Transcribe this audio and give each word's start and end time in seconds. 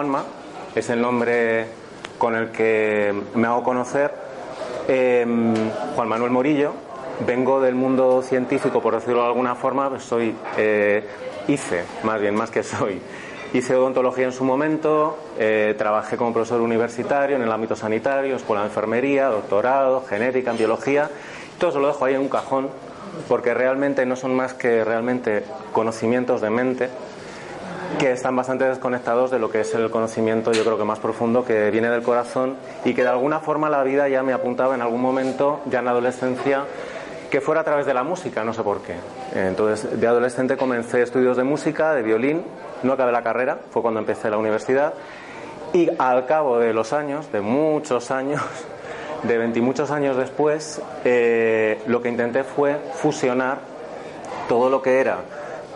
Juanma, 0.00 0.24
es 0.74 0.88
el 0.88 0.98
nombre 0.98 1.66
con 2.16 2.34
el 2.34 2.50
que 2.52 3.12
me 3.34 3.46
hago 3.46 3.62
conocer. 3.62 4.10
Eh, 4.88 5.26
Juan 5.94 6.08
Manuel 6.08 6.30
Morillo, 6.30 6.72
vengo 7.26 7.60
del 7.60 7.74
mundo 7.74 8.22
científico, 8.22 8.80
por 8.80 8.94
decirlo 8.94 9.20
de 9.20 9.26
alguna 9.26 9.56
forma, 9.56 9.90
pues 9.90 10.04
soy, 10.04 10.34
eh, 10.56 11.06
hice, 11.48 11.84
más 12.02 12.18
bien, 12.18 12.34
más 12.34 12.50
que 12.50 12.62
soy. 12.62 12.98
Hice 13.52 13.76
odontología 13.76 14.24
en 14.24 14.32
su 14.32 14.42
momento, 14.42 15.18
eh, 15.38 15.74
trabajé 15.76 16.16
como 16.16 16.32
profesor 16.32 16.62
universitario 16.62 17.36
en 17.36 17.42
el 17.42 17.52
ámbito 17.52 17.76
sanitario, 17.76 18.36
escuela 18.36 18.62
de 18.62 18.68
enfermería, 18.68 19.26
doctorado, 19.26 20.02
genética, 20.08 20.52
en 20.52 20.56
biología. 20.56 21.10
Todo 21.58 21.68
eso 21.68 21.78
lo 21.78 21.88
dejo 21.88 22.06
ahí 22.06 22.14
en 22.14 22.22
un 22.22 22.30
cajón, 22.30 22.70
porque 23.28 23.52
realmente 23.52 24.06
no 24.06 24.16
son 24.16 24.34
más 24.34 24.54
que 24.54 24.82
realmente 24.82 25.44
conocimientos 25.74 26.40
de 26.40 26.48
mente 26.48 26.88
que 27.98 28.12
están 28.12 28.36
bastante 28.36 28.64
desconectados 28.64 29.30
de 29.30 29.38
lo 29.38 29.50
que 29.50 29.60
es 29.60 29.74
el 29.74 29.90
conocimiento, 29.90 30.52
yo 30.52 30.64
creo 30.64 30.78
que 30.78 30.84
más 30.84 30.98
profundo, 30.98 31.44
que 31.44 31.70
viene 31.70 31.90
del 31.90 32.02
corazón 32.02 32.56
y 32.84 32.94
que 32.94 33.02
de 33.02 33.08
alguna 33.08 33.40
forma 33.40 33.68
la 33.68 33.82
vida 33.82 34.08
ya 34.08 34.22
me 34.22 34.32
apuntaba 34.32 34.74
en 34.74 34.82
algún 34.82 35.00
momento, 35.00 35.60
ya 35.66 35.80
en 35.80 35.86
la 35.86 35.90
adolescencia, 35.90 36.64
que 37.30 37.40
fuera 37.40 37.60
a 37.60 37.64
través 37.64 37.86
de 37.86 37.94
la 37.94 38.02
música, 38.02 38.44
no 38.44 38.52
sé 38.52 38.62
por 38.62 38.82
qué. 38.82 38.96
Entonces, 39.34 40.00
de 40.00 40.06
adolescente 40.06 40.56
comencé 40.56 41.02
estudios 41.02 41.36
de 41.36 41.44
música, 41.44 41.94
de 41.94 42.02
violín, 42.02 42.42
no 42.82 42.92
acabé 42.92 43.12
la 43.12 43.22
carrera, 43.22 43.58
fue 43.70 43.82
cuando 43.82 44.00
empecé 44.00 44.30
la 44.30 44.38
universidad, 44.38 44.94
y 45.72 45.88
al 45.98 46.26
cabo 46.26 46.58
de 46.58 46.72
los 46.72 46.92
años, 46.92 47.30
de 47.32 47.40
muchos 47.40 48.10
años, 48.10 48.40
de 49.22 49.38
veintimuchos 49.38 49.90
años 49.90 50.16
después, 50.16 50.80
eh, 51.04 51.80
lo 51.86 52.02
que 52.02 52.08
intenté 52.08 52.44
fue 52.44 52.76
fusionar 52.94 53.58
todo 54.48 54.70
lo 54.70 54.82
que 54.82 55.00
era 55.00 55.18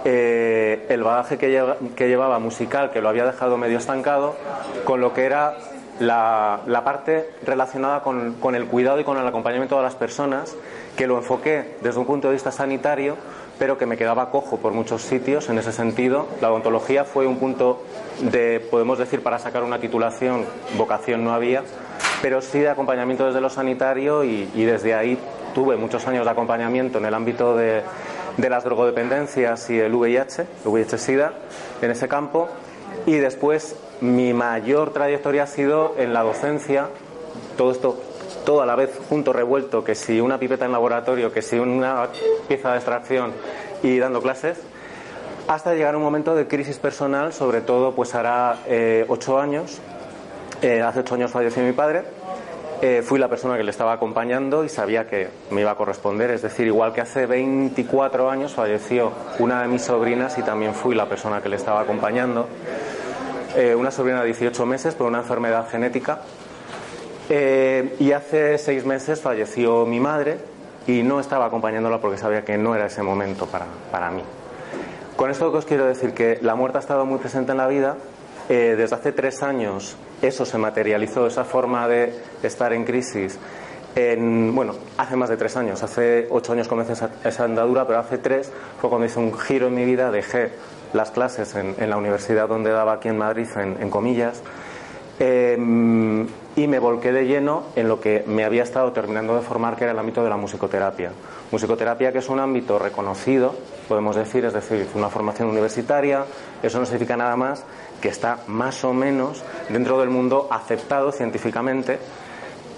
eh, 0.04 0.86
el 0.88 1.02
bagaje 1.02 1.38
que, 1.38 1.50
lleva- 1.50 1.76
que 1.96 2.08
llevaba 2.08 2.38
musical, 2.38 2.90
que 2.90 3.00
lo 3.00 3.08
había 3.08 3.24
dejado 3.24 3.56
medio 3.56 3.78
estancado, 3.78 4.36
con 4.84 5.00
lo 5.00 5.12
que 5.14 5.24
era 5.24 5.54
la, 6.00 6.60
parte 6.84 7.30
relacionada 7.44 8.02
con, 8.02 8.54
el 8.54 8.66
cuidado 8.66 9.00
y 9.00 9.04
con 9.04 9.16
el 9.18 9.26
acompañamiento 9.26 9.76
de 9.76 9.82
las 9.82 9.94
personas, 9.94 10.54
que 10.96 11.06
lo 11.06 11.16
enfoqué 11.16 11.76
desde 11.80 11.98
un 11.98 12.06
punto 12.06 12.28
de 12.28 12.34
vista 12.34 12.52
sanitario, 12.52 13.16
pero 13.58 13.78
que 13.78 13.86
me 13.86 13.96
quedaba 13.96 14.30
cojo 14.30 14.58
por 14.58 14.72
muchos 14.72 15.02
sitios 15.02 15.48
en 15.48 15.58
ese 15.58 15.72
sentido. 15.72 16.26
La 16.40 16.50
odontología 16.50 17.04
fue 17.04 17.26
un 17.26 17.38
punto 17.38 17.82
de, 18.20 18.60
podemos 18.70 18.98
decir, 18.98 19.22
para 19.22 19.38
sacar 19.38 19.62
una 19.62 19.78
titulación, 19.78 20.44
vocación 20.76 21.24
no 21.24 21.32
había, 21.32 21.62
pero 22.20 22.42
sí 22.42 22.58
de 22.58 22.68
acompañamiento 22.68 23.26
desde 23.26 23.40
lo 23.40 23.50
sanitario 23.50 24.24
y 24.24 24.64
desde 24.64 24.94
ahí 24.94 25.18
tuve 25.54 25.76
muchos 25.76 26.06
años 26.08 26.24
de 26.24 26.30
acompañamiento 26.32 26.98
en 26.98 27.04
el 27.04 27.14
ámbito 27.14 27.56
de, 27.56 27.82
de 28.36 28.50
las 28.50 28.64
drogodependencias 28.64 29.70
y 29.70 29.78
el 29.78 29.94
VIH, 29.94 30.46
VIH-Sida, 30.64 31.32
en 31.82 31.90
ese 31.90 32.08
campo. 32.08 32.48
Y 33.06 33.16
después 33.16 33.76
mi 34.00 34.32
mayor 34.32 34.92
trayectoria 34.92 35.44
ha 35.44 35.46
sido 35.46 35.94
en 35.98 36.12
la 36.12 36.22
docencia, 36.22 36.88
todo 37.56 37.70
esto 37.70 37.98
todo 38.44 38.62
a 38.62 38.66
la 38.66 38.76
vez 38.76 38.90
junto 39.08 39.32
revuelto, 39.32 39.82
que 39.84 39.94
si 39.94 40.20
una 40.20 40.38
pipeta 40.38 40.66
en 40.66 40.72
laboratorio, 40.72 41.32
que 41.32 41.42
si 41.42 41.58
una 41.58 42.08
pieza 42.46 42.72
de 42.72 42.76
extracción 42.76 43.32
y 43.82 43.98
dando 43.98 44.20
clases, 44.20 44.58
hasta 45.48 45.74
llegar 45.74 45.94
a 45.94 45.96
un 45.96 46.02
momento 46.02 46.34
de 46.34 46.46
crisis 46.46 46.78
personal, 46.78 47.32
sobre 47.32 47.60
todo 47.60 47.94
pues 47.94 48.14
hará 48.14 48.60
eh, 48.66 49.04
ocho 49.08 49.38
años, 49.38 49.78
eh, 50.62 50.82
hace 50.82 51.00
ocho 51.00 51.14
años 51.14 51.30
falleció 51.30 51.62
mi 51.62 51.72
padre, 51.72 52.04
eh, 52.84 53.02
fui 53.02 53.18
la 53.18 53.28
persona 53.28 53.56
que 53.56 53.64
le 53.64 53.70
estaba 53.70 53.92
acompañando 53.92 54.64
y 54.64 54.68
sabía 54.68 55.06
que 55.06 55.28
me 55.50 55.62
iba 55.62 55.70
a 55.70 55.74
corresponder, 55.74 56.30
es 56.30 56.42
decir, 56.42 56.66
igual 56.66 56.92
que 56.92 57.00
hace 57.00 57.24
24 57.24 58.28
años 58.28 58.52
falleció 58.52 59.12
una 59.38 59.62
de 59.62 59.68
mis 59.68 59.82
sobrinas 59.82 60.36
y 60.36 60.42
también 60.42 60.74
fui 60.74 60.94
la 60.94 61.08
persona 61.08 61.40
que 61.40 61.48
le 61.48 61.56
estaba 61.56 61.80
acompañando, 61.80 62.46
Eh, 63.56 63.72
una 63.72 63.92
sobrina 63.92 64.20
de 64.20 64.26
18 64.26 64.66
meses 64.66 64.96
por 64.96 65.06
una 65.06 65.18
enfermedad 65.18 65.68
genética 65.70 66.22
eh, 67.28 67.94
y 68.00 68.10
hace 68.10 68.58
seis 68.58 68.84
meses 68.84 69.20
falleció 69.20 69.86
mi 69.86 70.00
madre 70.00 70.38
y 70.88 71.04
no 71.04 71.20
estaba 71.20 71.46
acompañándola 71.46 72.00
porque 72.00 72.18
sabía 72.18 72.44
que 72.44 72.58
no 72.58 72.74
era 72.74 72.86
ese 72.86 73.04
momento 73.04 73.46
para, 73.46 73.66
para 73.92 74.10
mí. 74.10 74.22
Con 75.14 75.30
esto 75.30 75.52
os 75.52 75.64
quiero 75.66 75.86
decir 75.86 76.14
que 76.14 76.40
la 76.42 76.56
muerte 76.56 76.78
ha 76.78 76.80
estado 76.80 77.06
muy 77.06 77.18
presente 77.18 77.52
en 77.52 77.58
la 77.58 77.68
vida. 77.68 77.96
Eh, 78.48 78.74
desde 78.76 78.94
hace 78.96 79.12
tres 79.12 79.42
años 79.42 79.96
eso 80.22 80.44
se 80.44 80.58
materializó, 80.58 81.26
esa 81.26 81.44
forma 81.44 81.88
de 81.88 82.12
estar 82.42 82.72
en 82.72 82.84
crisis. 82.84 83.38
En, 83.94 84.54
bueno, 84.54 84.74
hace 84.98 85.16
más 85.16 85.28
de 85.28 85.36
tres 85.36 85.56
años, 85.56 85.82
hace 85.82 86.26
ocho 86.30 86.52
años 86.52 86.66
comencé 86.66 86.94
esa, 87.24 87.44
andadura, 87.44 87.86
pero 87.86 88.00
hace 88.00 88.18
tres 88.18 88.50
fue 88.80 88.90
cuando 88.90 89.06
hice 89.06 89.18
un 89.18 89.32
giro 89.38 89.68
en 89.68 89.74
mi 89.74 89.84
vida, 89.84 90.10
dejé 90.10 90.50
las 90.92 91.10
clases 91.10 91.54
en, 91.54 91.88
la 91.88 91.96
universidad 91.96 92.48
donde 92.48 92.70
daba 92.70 92.94
aquí 92.94 93.08
en 93.08 93.18
Madrid, 93.18 93.46
en, 93.56 93.90
comillas, 93.90 94.42
eh, 95.20 95.56
y 96.56 96.68
me 96.68 96.78
volqué 96.78 97.12
de 97.12 97.26
lleno 97.26 97.64
en 97.74 97.88
lo 97.88 98.00
que 98.00 98.24
me 98.26 98.44
había 98.44 98.62
estado 98.62 98.92
terminando 98.92 99.34
de 99.34 99.42
formar, 99.42 99.76
que 99.76 99.84
era 99.84 99.92
el 99.92 99.98
ámbito 99.98 100.22
de 100.22 100.30
la 100.30 100.36
musicoterapia. 100.36 101.10
Musicoterapia 101.50 102.12
que 102.12 102.18
es 102.18 102.28
un 102.28 102.40
ámbito 102.40 102.78
reconocido, 102.78 103.54
podemos 103.88 104.16
decir, 104.16 104.44
es 104.44 104.52
decir, 104.52 104.86
una 104.94 105.08
formación 105.08 105.48
universitaria, 105.48 106.24
eso 106.62 106.78
no 106.78 106.86
significa 106.86 107.16
nada 107.16 107.36
más 107.36 107.64
que 108.00 108.08
está 108.08 108.38
más 108.46 108.84
o 108.84 108.92
menos 108.92 109.42
dentro 109.68 109.98
del 109.98 110.10
mundo 110.10 110.48
aceptado 110.50 111.10
científicamente. 111.10 111.98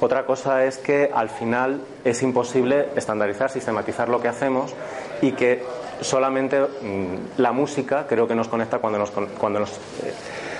Otra 0.00 0.26
cosa 0.26 0.64
es 0.64 0.78
que 0.78 1.10
al 1.12 1.30
final 1.30 1.80
es 2.04 2.22
imposible 2.22 2.90
estandarizar, 2.96 3.50
sistematizar 3.50 4.08
lo 4.08 4.20
que 4.20 4.28
hacemos 4.28 4.74
y 5.22 5.32
que 5.32 5.64
solamente 6.00 6.60
mm, 6.60 7.38
la 7.38 7.52
música 7.52 8.06
creo 8.06 8.28
que 8.28 8.34
nos 8.34 8.48
conecta 8.48 8.78
cuando 8.78 8.98
nos, 8.98 9.10
cuando 9.10 9.60
nos, 9.60 9.70
eh, 9.72 10.12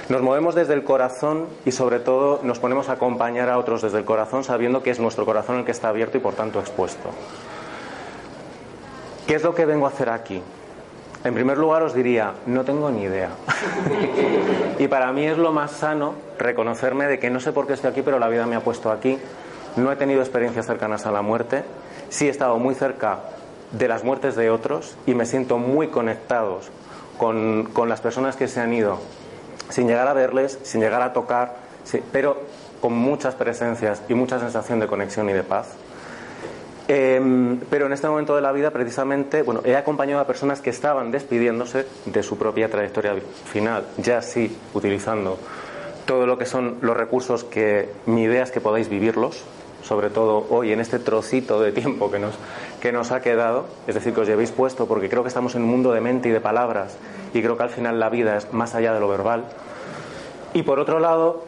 nos 0.08 0.22
movemos 0.22 0.54
desde 0.54 0.74
el 0.74 0.84
corazón 0.84 1.46
y 1.64 1.72
sobre 1.72 1.98
todo 1.98 2.40
nos 2.44 2.58
ponemos 2.58 2.88
a 2.88 2.92
acompañar 2.92 3.48
a 3.48 3.58
otros 3.58 3.82
desde 3.82 3.98
el 3.98 4.04
corazón 4.04 4.44
sabiendo 4.44 4.82
que 4.82 4.90
es 4.90 5.00
nuestro 5.00 5.24
corazón 5.24 5.58
el 5.58 5.64
que 5.64 5.72
está 5.72 5.88
abierto 5.88 6.16
y 6.16 6.20
por 6.20 6.34
tanto 6.34 6.60
expuesto. 6.60 7.10
¿Qué 9.26 9.34
es 9.34 9.42
lo 9.42 9.54
que 9.54 9.66
vengo 9.66 9.86
a 9.86 9.88
hacer 9.88 10.08
aquí? 10.08 10.40
En 11.24 11.34
primer 11.34 11.58
lugar 11.58 11.82
os 11.82 11.92
diría, 11.92 12.34
no 12.46 12.64
tengo 12.64 12.88
ni 12.88 13.02
idea. 13.02 13.30
y 14.78 14.86
para 14.86 15.12
mí 15.12 15.26
es 15.26 15.38
lo 15.38 15.52
más 15.52 15.72
sano 15.72 16.14
reconocerme 16.38 17.06
de 17.06 17.18
que 17.18 17.30
no 17.30 17.40
sé 17.40 17.50
por 17.52 17.66
qué 17.66 17.72
estoy 17.72 17.90
aquí, 17.90 18.02
pero 18.02 18.20
la 18.20 18.28
vida 18.28 18.46
me 18.46 18.54
ha 18.54 18.60
puesto 18.60 18.92
aquí. 18.92 19.18
No 19.74 19.90
he 19.90 19.96
tenido 19.96 20.20
experiencias 20.20 20.66
cercanas 20.66 21.04
a 21.06 21.10
la 21.10 21.22
muerte. 21.22 21.64
Sí 22.10 22.28
he 22.28 22.30
estado 22.30 22.58
muy 22.58 22.76
cerca 22.76 23.18
de 23.72 23.88
las 23.88 24.04
muertes 24.04 24.36
de 24.36 24.50
otros 24.50 24.96
y 25.06 25.14
me 25.14 25.26
siento 25.26 25.58
muy 25.58 25.88
conectados 25.88 26.70
con, 27.18 27.64
con 27.72 27.88
las 27.88 28.00
personas 28.00 28.36
que 28.36 28.46
se 28.46 28.60
han 28.60 28.72
ido, 28.72 29.00
sin 29.68 29.86
llegar 29.86 30.08
a 30.08 30.12
verles, 30.12 30.58
sin 30.62 30.80
llegar 30.80 31.02
a 31.02 31.12
tocar, 31.12 31.56
pero 32.12 32.42
con 32.80 32.92
muchas 32.92 33.34
presencias 33.34 34.02
y 34.08 34.14
mucha 34.14 34.38
sensación 34.38 34.80
de 34.80 34.86
conexión 34.86 35.28
y 35.30 35.32
de 35.32 35.42
paz. 35.42 35.68
Eh, 36.88 37.58
pero 37.68 37.86
en 37.86 37.92
este 37.92 38.06
momento 38.06 38.36
de 38.36 38.42
la 38.42 38.52
vida, 38.52 38.70
precisamente, 38.70 39.42
bueno, 39.42 39.60
he 39.64 39.74
acompañado 39.74 40.20
a 40.20 40.26
personas 40.26 40.60
que 40.60 40.70
estaban 40.70 41.10
despidiéndose 41.10 41.86
de 42.04 42.22
su 42.22 42.38
propia 42.38 42.70
trayectoria 42.70 43.14
final, 43.50 43.86
ya 43.98 44.22
sí 44.22 44.56
utilizando 44.72 45.36
todo 46.04 46.26
lo 46.26 46.38
que 46.38 46.46
son 46.46 46.76
los 46.82 46.96
recursos 46.96 47.42
que 47.42 47.90
mi 48.06 48.22
idea 48.22 48.44
es 48.44 48.52
que 48.52 48.60
podáis 48.60 48.88
vivirlos, 48.88 49.42
sobre 49.86 50.10
todo 50.10 50.46
hoy 50.50 50.72
en 50.72 50.80
este 50.80 50.98
trocito 50.98 51.60
de 51.60 51.72
tiempo 51.72 52.10
que 52.10 52.18
nos, 52.18 52.34
que 52.80 52.92
nos 52.92 53.12
ha 53.12 53.20
quedado, 53.20 53.66
es 53.86 53.94
decir, 53.94 54.12
que 54.12 54.20
os 54.20 54.26
llevéis 54.26 54.50
puesto, 54.50 54.86
porque 54.86 55.08
creo 55.08 55.22
que 55.22 55.28
estamos 55.28 55.54
en 55.54 55.62
un 55.62 55.70
mundo 55.70 55.92
de 55.92 56.00
mente 56.00 56.28
y 56.28 56.32
de 56.32 56.40
palabras, 56.40 56.96
y 57.32 57.42
creo 57.42 57.56
que 57.56 57.62
al 57.62 57.70
final 57.70 58.00
la 58.00 58.08
vida 58.08 58.36
es 58.36 58.52
más 58.52 58.74
allá 58.74 58.92
de 58.92 59.00
lo 59.00 59.08
verbal. 59.08 59.44
Y 60.54 60.62
por 60.62 60.78
otro 60.80 60.98
lado, 60.98 61.44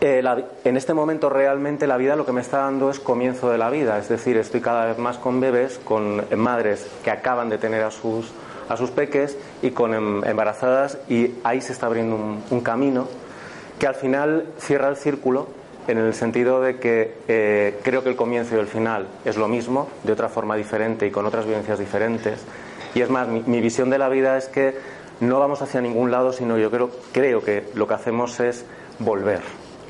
eh, 0.00 0.22
en 0.64 0.76
este 0.76 0.94
momento 0.94 1.30
realmente 1.30 1.86
la 1.86 1.96
vida 1.96 2.16
lo 2.16 2.26
que 2.26 2.32
me 2.32 2.40
está 2.40 2.58
dando 2.58 2.90
es 2.90 2.98
comienzo 2.98 3.50
de 3.50 3.58
la 3.58 3.70
vida, 3.70 3.98
es 3.98 4.08
decir, 4.08 4.36
estoy 4.36 4.60
cada 4.60 4.86
vez 4.86 4.98
más 4.98 5.16
con 5.18 5.40
bebés, 5.40 5.78
con 5.84 6.24
madres 6.36 6.86
que 7.04 7.10
acaban 7.10 7.48
de 7.48 7.58
tener 7.58 7.84
a 7.84 7.90
sus, 7.90 8.32
a 8.68 8.76
sus 8.76 8.90
peques 8.90 9.36
y 9.62 9.70
con 9.70 9.94
em, 9.94 10.24
embarazadas 10.24 10.98
y 11.08 11.34
ahí 11.44 11.60
se 11.60 11.72
está 11.72 11.86
abriendo 11.86 12.16
un, 12.50 12.60
camino 12.62 13.06
que 13.78 13.86
al 13.86 13.94
final 13.94 14.46
cierra 14.58 14.88
el 14.88 14.96
círculo 14.96 15.46
en 15.88 15.98
el 15.98 16.14
sentido 16.14 16.60
de 16.60 16.78
que 16.78 17.14
eh, 17.28 17.78
creo 17.82 18.02
que 18.02 18.08
el 18.08 18.16
comienzo 18.16 18.56
y 18.56 18.58
el 18.58 18.66
final 18.66 19.08
es 19.24 19.36
lo 19.36 19.48
mismo, 19.48 19.88
de 20.04 20.12
otra 20.12 20.28
forma 20.28 20.56
diferente 20.56 21.06
y 21.06 21.10
con 21.10 21.26
otras 21.26 21.46
vivencias 21.46 21.78
diferentes. 21.78 22.44
Y 22.94 23.00
es 23.00 23.10
más, 23.10 23.28
mi, 23.28 23.60
visión 23.60 23.90
de 23.90 23.98
la 23.98 24.08
vida 24.08 24.36
es 24.36 24.48
que 24.48 24.76
no 25.20 25.40
vamos 25.40 25.62
hacia 25.62 25.80
ningún 25.80 26.10
lado, 26.10 26.32
sino 26.32 26.58
yo 26.58 26.70
creo, 26.70 26.90
creo 27.12 27.42
que 27.42 27.64
lo 27.74 27.86
que 27.86 27.94
hacemos 27.94 28.38
es 28.40 28.64
volver 28.98 29.40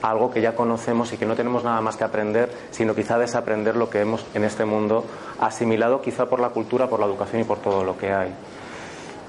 algo 0.02 0.32
que 0.32 0.40
ya 0.40 0.56
conocemos 0.56 1.12
y 1.12 1.16
que 1.16 1.26
no 1.26 1.36
tenemos 1.36 1.62
nada 1.62 1.80
más 1.80 1.96
que 1.96 2.02
aprender, 2.04 2.50
sino 2.72 2.94
quizá 2.94 3.18
desaprender 3.18 3.76
lo 3.76 3.88
que 3.88 4.00
hemos 4.00 4.26
en 4.34 4.42
este 4.42 4.64
mundo 4.64 5.04
asimilado, 5.38 6.02
quizá 6.02 6.26
por 6.26 6.40
la 6.40 6.48
cultura, 6.48 6.88
por 6.88 6.98
la 6.98 7.06
educación 7.06 7.42
y 7.42 7.44
por 7.44 7.58
todo 7.58 7.84
lo 7.84 7.96
que 7.96 8.12
hay. 8.12 8.34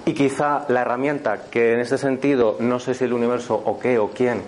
Y 0.06 0.14
quizá 0.14 0.66
la 0.68 0.82
herramienta 0.82 1.44
que 1.50 1.74
en 1.74 1.80
ese 1.80 1.98
sentido, 1.98 2.58
no 2.60 2.80
sé 2.80 2.94
si 2.94 3.06
el 3.06 3.14
universo 3.14 3.62
o 3.64 3.80
qué 3.80 4.00
o 4.00 4.10
quién, 4.10 4.42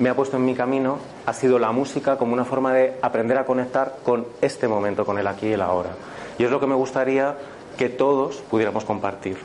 me 0.00 0.08
ha 0.08 0.16
puesto 0.16 0.38
en 0.38 0.46
mi 0.46 0.54
camino, 0.54 0.96
ha 1.26 1.32
sido 1.34 1.58
la 1.58 1.72
música 1.72 2.16
como 2.16 2.32
una 2.32 2.46
forma 2.46 2.72
de 2.72 2.94
aprender 3.02 3.36
a 3.36 3.44
conectar 3.44 3.96
con 4.02 4.26
este 4.40 4.66
momento, 4.66 5.04
con 5.04 5.18
el 5.18 5.26
aquí 5.26 5.48
y 5.48 5.52
el 5.52 5.60
ahora. 5.60 5.90
Y 6.38 6.44
es 6.44 6.50
lo 6.50 6.58
que 6.58 6.66
me 6.66 6.74
gustaría 6.74 7.36
que 7.76 7.90
todos 7.90 8.36
pudiéramos 8.50 8.86
compartir. 8.86 9.36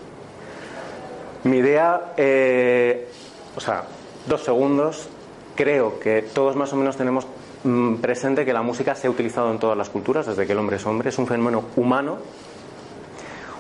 Mi 1.43 1.57
idea, 1.57 2.13
eh, 2.15 3.09
o 3.55 3.59
sea, 3.59 3.83
dos 4.27 4.45
segundos, 4.45 5.09
creo 5.55 5.99
que 5.99 6.21
todos 6.21 6.55
más 6.55 6.71
o 6.71 6.77
menos 6.77 6.95
tenemos 6.95 7.27
mm, 7.65 7.95
presente 7.95 8.45
que 8.45 8.53
la 8.53 8.61
música 8.61 8.95
se 8.95 9.07
ha 9.07 9.09
utilizado 9.09 9.51
en 9.51 9.59
todas 9.59 9.77
las 9.77 9.89
culturas, 9.89 10.25
desde 10.25 10.45
que 10.47 10.53
el 10.53 10.57
hombre 10.57 10.77
es 10.77 10.85
hombre, 10.85 11.09
es 11.09 11.17
un 11.17 11.27
fenómeno 11.27 11.65
humano, 11.75 12.17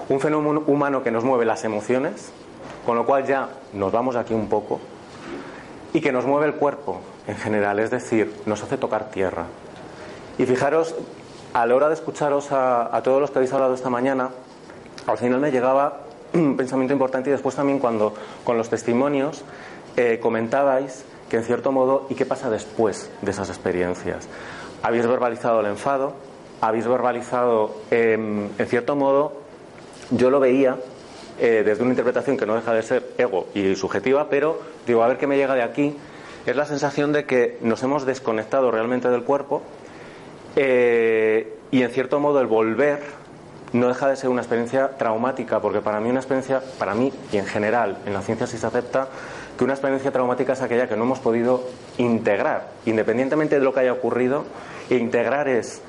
un 0.07 0.19
fenómeno 0.21 0.63
humano 0.65 1.03
que 1.03 1.11
nos 1.11 1.25
mueve 1.25 1.43
las 1.43 1.65
emociones, 1.65 2.31
con 2.85 2.95
lo 2.95 3.05
cual 3.05 3.25
ya 3.25 3.49
nos 3.73 3.91
vamos 3.91 4.15
aquí 4.15 4.33
un 4.33 4.47
poco, 4.47 4.79
y 5.95 6.01
que 6.01 6.11
nos 6.11 6.25
mueve 6.25 6.47
el 6.47 6.55
cuerpo 6.55 6.99
en 7.25 7.37
general, 7.37 7.79
es 7.79 7.89
decir, 7.89 8.29
nos 8.45 8.61
hace 8.61 8.77
tocar 8.77 9.11
tierra. 9.11 9.45
Y 10.37 10.45
fijaros, 10.45 10.93
a 11.53 11.65
la 11.65 11.73
hora 11.73 11.87
de 11.87 11.93
escucharos 11.93 12.51
a, 12.51 12.99
todos 13.01 13.21
los 13.21 13.31
que 13.31 13.39
habéis 13.39 13.53
hablado 13.53 13.73
esta 13.73 13.89
mañana, 13.89 14.31
al 15.07 15.17
final 15.17 15.39
me 15.39 15.51
llegaba 15.51 16.01
un 16.33 16.57
pensamiento 16.57 16.91
importante 16.91 17.29
y 17.29 17.31
después 17.31 17.55
también 17.55 17.79
cuando 17.79 18.13
con 18.43 18.57
los 18.57 18.69
testimonios 18.69 19.45
eh, 19.95 20.19
comentabais 20.21 21.05
que 21.29 21.37
en 21.37 21.45
cierto 21.45 21.71
modo, 21.71 22.07
¿y 22.09 22.15
qué 22.15 22.25
pasa 22.25 22.49
después 22.49 23.09
de 23.21 23.31
esas 23.31 23.47
experiencias? 23.47 24.27
Habéis 24.83 25.07
verbalizado 25.07 25.61
el 25.61 25.67
enfado, 25.67 26.11
habéis 26.59 26.87
verbalizado, 26.89 27.73
em, 27.89 28.49
en 28.57 28.67
cierto 28.67 28.97
modo, 28.97 29.31
yo 30.11 30.29
lo 30.29 30.41
veía 30.41 30.75
eh, 31.39 31.63
desde 31.65 31.83
una 31.83 31.93
interpretación 31.93 32.35
que 32.35 32.45
no 32.45 32.55
deja 32.55 32.73
de 32.73 32.83
ser 32.83 33.13
ego 33.17 33.47
y 33.53 33.75
subjetiva, 33.77 34.27
pero 34.29 34.74
digo, 34.85 35.03
a 35.03 35.07
ver 35.07 35.17
qué 35.17 35.27
me 35.27 35.37
llega 35.37 35.55
de 35.55 35.63
aquí, 35.63 35.95
es 36.45 36.55
la 36.55 36.65
sensación 36.65 37.11
de 37.11 37.25
que 37.25 37.57
nos 37.61 37.81
hemos 37.83 38.05
desconectado 38.05 38.71
realmente 38.71 39.09
del 39.09 39.23
cuerpo 39.23 39.61
eh, 40.55 41.57
y 41.71 41.81
en 41.81 41.89
cierto 41.91 42.19
modo 42.19 42.39
el 42.39 42.47
volver 42.47 42.99
no 43.73 43.87
deja 43.87 44.07
de 44.07 44.15
ser 44.15 44.29
una 44.29 44.41
experiencia 44.41 44.91
traumática, 44.97 45.59
porque 45.59 45.81
para 45.81 45.99
mí 45.99 46.09
una 46.09 46.19
experiencia, 46.19 46.61
para 46.79 46.95
mí 46.95 47.11
y 47.31 47.37
en 47.37 47.45
general, 47.45 47.97
en 48.05 48.13
la 48.13 48.21
ciencia 48.21 48.47
sí 48.47 48.57
se 48.57 48.65
acepta, 48.65 49.09
que 49.57 49.63
una 49.63 49.73
experiencia 49.73 50.11
traumática 50.11 50.53
es 50.53 50.61
aquella 50.61 50.87
que 50.87 50.95
no 50.95 51.03
hemos 51.03 51.19
podido 51.19 51.63
integrar, 51.97 52.69
independientemente 52.85 53.55
de 53.55 53.65
lo 53.65 53.73
que 53.73 53.81
haya 53.81 53.93
ocurrido, 53.93 54.45
e 54.89 54.95
integrar 54.95 55.49
es 55.49 55.81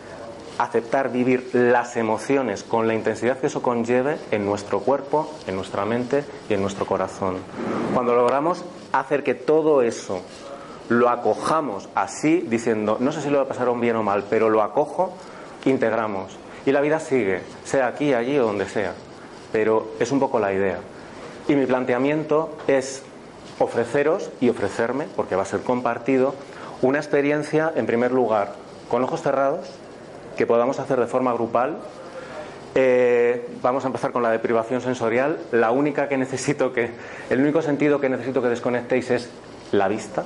aceptar 0.58 1.10
vivir 1.10 1.50
las 1.52 1.96
emociones 1.96 2.62
con 2.62 2.86
la 2.86 2.94
intensidad 2.94 3.38
que 3.38 3.48
eso 3.48 3.62
conlleve 3.62 4.18
en 4.30 4.44
nuestro 4.44 4.80
cuerpo, 4.80 5.30
en 5.46 5.56
nuestra 5.56 5.84
mente 5.84 6.24
y 6.48 6.54
en 6.54 6.62
nuestro 6.62 6.86
corazón. 6.86 7.36
Cuando 7.94 8.14
logramos 8.14 8.64
hacer 8.92 9.22
que 9.22 9.34
todo 9.34 9.82
eso 9.82 10.22
lo 10.88 11.08
acojamos 11.08 11.88
así, 11.94 12.40
diciendo, 12.40 12.96
no 13.00 13.12
sé 13.12 13.20
si 13.20 13.30
lo 13.30 13.38
va 13.38 13.44
a 13.44 13.48
pasar 13.48 13.68
bien 13.78 13.96
o 13.96 14.02
mal, 14.02 14.24
pero 14.30 14.48
lo 14.48 14.62
acojo, 14.62 15.12
integramos. 15.64 16.38
Y 16.64 16.72
la 16.72 16.80
vida 16.80 17.00
sigue, 17.00 17.40
sea 17.64 17.88
aquí, 17.88 18.14
allí 18.14 18.38
o 18.38 18.46
donde 18.46 18.68
sea. 18.68 18.94
Pero 19.52 19.92
es 20.00 20.10
un 20.12 20.20
poco 20.20 20.38
la 20.38 20.52
idea. 20.52 20.78
Y 21.48 21.54
mi 21.54 21.66
planteamiento 21.66 22.56
es 22.66 23.02
ofreceros 23.58 24.30
y 24.40 24.48
ofrecerme, 24.48 25.06
porque 25.14 25.36
va 25.36 25.42
a 25.42 25.46
ser 25.46 25.60
compartido, 25.60 26.34
una 26.82 26.98
experiencia, 26.98 27.72
en 27.74 27.86
primer 27.86 28.12
lugar, 28.12 28.54
con 28.88 29.02
ojos 29.02 29.22
cerrados, 29.22 29.66
que 30.36 30.46
podamos 30.46 30.78
hacer 30.78 30.98
de 31.00 31.06
forma 31.06 31.32
grupal. 31.32 31.78
Eh, 32.74 33.48
vamos 33.62 33.84
a 33.84 33.86
empezar 33.86 34.12
con 34.12 34.22
la 34.22 34.30
deprivación 34.30 34.80
sensorial. 34.80 35.38
La 35.52 35.70
única 35.70 36.08
que 36.08 36.18
necesito 36.18 36.72
que, 36.72 36.90
el 37.30 37.40
único 37.40 37.62
sentido 37.62 38.00
que 38.00 38.08
necesito 38.08 38.42
que 38.42 38.48
desconectéis 38.48 39.10
es 39.10 39.30
la 39.72 39.88
vista, 39.88 40.24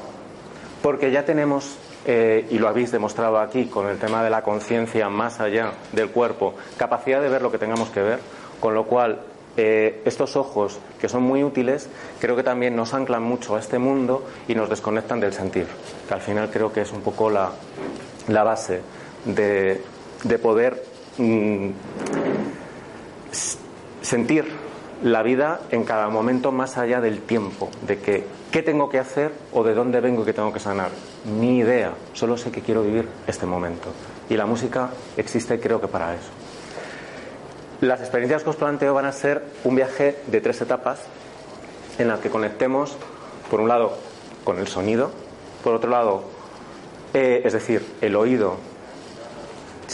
porque 0.82 1.10
ya 1.10 1.24
tenemos, 1.24 1.76
eh, 2.06 2.46
y 2.50 2.58
lo 2.58 2.68
habéis 2.68 2.90
demostrado 2.90 3.38
aquí 3.38 3.66
con 3.66 3.88
el 3.88 3.98
tema 3.98 4.22
de 4.24 4.30
la 4.30 4.42
conciencia 4.42 5.08
más 5.08 5.40
allá 5.40 5.72
del 5.92 6.10
cuerpo, 6.10 6.54
capacidad 6.76 7.22
de 7.22 7.28
ver 7.28 7.42
lo 7.42 7.50
que 7.52 7.58
tengamos 7.58 7.90
que 7.90 8.02
ver, 8.02 8.18
con 8.58 8.74
lo 8.74 8.84
cual 8.84 9.20
eh, 9.56 10.00
estos 10.04 10.36
ojos, 10.36 10.78
que 11.00 11.08
son 11.08 11.22
muy 11.22 11.42
útiles, 11.42 11.88
creo 12.20 12.36
que 12.36 12.42
también 12.42 12.76
nos 12.76 12.94
anclan 12.94 13.22
mucho 13.22 13.56
a 13.56 13.58
este 13.58 13.78
mundo 13.78 14.24
y 14.46 14.54
nos 14.54 14.70
desconectan 14.70 15.18
del 15.20 15.32
sentir, 15.32 15.66
que 16.06 16.14
al 16.14 16.20
final 16.20 16.50
creo 16.50 16.72
que 16.72 16.82
es 16.82 16.92
un 16.92 17.00
poco 17.00 17.30
la, 17.30 17.50
base 18.28 18.80
de, 19.24 19.82
poder 20.38 20.82
mm, 21.18 21.68
sentir 24.02 24.44
la 25.02 25.22
vida 25.22 25.60
en 25.70 25.84
cada 25.84 26.08
momento 26.08 26.52
más 26.52 26.76
allá 26.76 27.00
del 27.00 27.20
tiempo, 27.22 27.70
de 27.86 27.98
que 27.98 28.24
qué 28.50 28.62
tengo 28.62 28.90
que 28.90 28.98
hacer 28.98 29.32
o 29.52 29.62
de 29.62 29.74
dónde 29.74 30.00
vengo 30.00 30.22
y 30.22 30.24
qué 30.26 30.32
tengo 30.32 30.52
que 30.52 30.60
sanar. 30.60 30.90
Mi 31.24 31.58
idea, 31.58 31.94
solo 32.12 32.36
sé 32.36 32.50
que 32.50 32.60
quiero 32.60 32.82
vivir 32.82 33.08
este 33.26 33.46
momento. 33.46 33.90
Y 34.28 34.36
la 34.36 34.46
música 34.46 34.90
existe 35.16 35.58
creo 35.58 35.80
que 35.80 35.88
para 35.88 36.14
eso. 36.14 36.30
Las 37.80 38.00
experiencias 38.00 38.42
que 38.42 38.50
os 38.50 38.56
planteo 38.56 38.92
van 38.92 39.06
a 39.06 39.12
ser 39.12 39.42
un 39.64 39.74
viaje 39.74 40.16
de 40.26 40.40
tres 40.40 40.60
etapas 40.60 41.00
en 41.98 42.08
las 42.08 42.20
que 42.20 42.28
conectemos, 42.28 42.96
por 43.50 43.60
un 43.60 43.68
lado, 43.68 43.96
con 44.44 44.58
el 44.58 44.68
sonido, 44.68 45.10
por 45.64 45.74
otro 45.74 45.90
lado, 45.90 46.24
eh, 47.14 47.42
es 47.44 47.52
decir, 47.52 47.84
el 48.00 48.16
oído, 48.16 48.56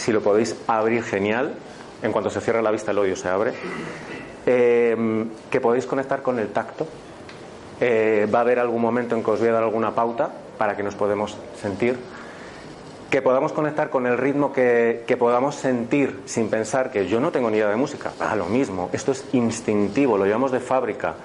si 0.07 0.13
lo 0.13 0.21
podéis 0.21 0.55
abrir, 0.67 1.03
genial, 1.03 1.53
en 2.01 2.13
cuanto 2.13 2.29
se 2.29 2.39
cierra 2.39 2.61
la 2.61 2.71
vista 2.71 2.91
el 2.91 2.97
oído 2.97 3.17
se 3.17 3.27
abre, 3.27 3.51
eh, 4.45 5.25
que 5.51 5.59
podéis 5.59 5.85
conectar 5.85 6.21
con 6.21 6.39
el 6.39 6.47
tacto. 6.47 6.87
Eh, 7.81 8.25
va 8.33 8.39
a 8.39 8.41
haber 8.43 8.59
algún 8.59 8.81
momento 8.81 9.17
en 9.17 9.21
que 9.21 9.31
os 9.31 9.39
voy 9.41 9.49
a 9.49 9.51
dar 9.51 9.63
alguna 9.63 9.93
pauta 9.93 10.31
para 10.57 10.77
que 10.77 10.83
nos 10.83 10.95
podamos 10.95 11.37
sentir 11.61 11.97
que 13.09 13.21
podamos 13.21 13.51
conectar 13.51 13.89
con 13.89 14.07
el 14.07 14.17
ritmo 14.17 14.53
que, 14.53 15.03
podamos 15.19 15.55
sentir 15.55 16.21
sin 16.23 16.49
pensar 16.49 16.89
que 16.89 17.07
yo 17.07 17.19
no 17.19 17.31
tengo 17.31 17.49
ni 17.49 17.57
idea 17.57 17.67
de 17.67 17.75
música. 17.75 18.13
Ah, 18.21 18.37
lo 18.37 18.45
mismo, 18.45 18.89
esto 18.93 19.11
es 19.11 19.25
instintivo, 19.33 20.17
lo 20.17 20.23
llevamos 20.23 20.53
de 20.53 20.61
fábrica. 20.61 21.15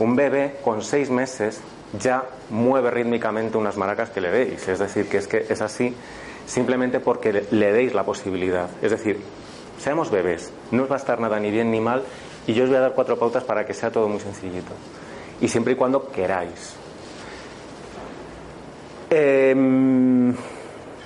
Un 0.00 0.16
bebé 0.16 0.56
con 0.64 0.82
seis 0.82 1.10
meses 1.10 1.60
ya 1.96 2.24
mueve 2.50 2.90
rítmicamente 2.90 3.56
unas 3.56 3.76
maracas 3.76 4.10
que 4.10 4.20
le 4.20 4.32
deis. 4.32 4.66
Es 4.66 4.80
decir, 4.80 5.08
que 5.08 5.18
es 5.18 5.28
que 5.28 5.46
es 5.48 5.62
así 5.62 5.94
simplemente 6.46 7.00
porque 7.00 7.46
le, 7.50 7.72
deis 7.72 7.94
la 7.94 8.04
posibilidad. 8.04 8.68
Es 8.82 8.90
decir, 8.90 9.20
seamos 9.78 10.10
bebés, 10.10 10.52
no 10.70 10.84
os 10.84 10.90
va 10.90 10.96
a 10.96 10.98
estar 10.98 11.20
nada 11.20 11.38
ni 11.38 11.50
bien 11.50 11.70
ni 11.70 11.80
mal 11.80 12.02
y 12.46 12.54
yo 12.54 12.64
os 12.64 12.70
voy 12.70 12.78
a 12.78 12.82
dar 12.82 12.92
cuatro 12.92 13.18
pautas 13.18 13.44
para 13.44 13.64
que 13.64 13.74
sea 13.74 13.90
todo 13.90 14.08
muy 14.08 14.20
sencillito. 14.20 14.72
Y 15.40 15.48
siempre 15.48 15.72
y 15.72 15.76
cuando 15.76 16.10
queráis. 16.10 16.76
Eh, 19.10 19.54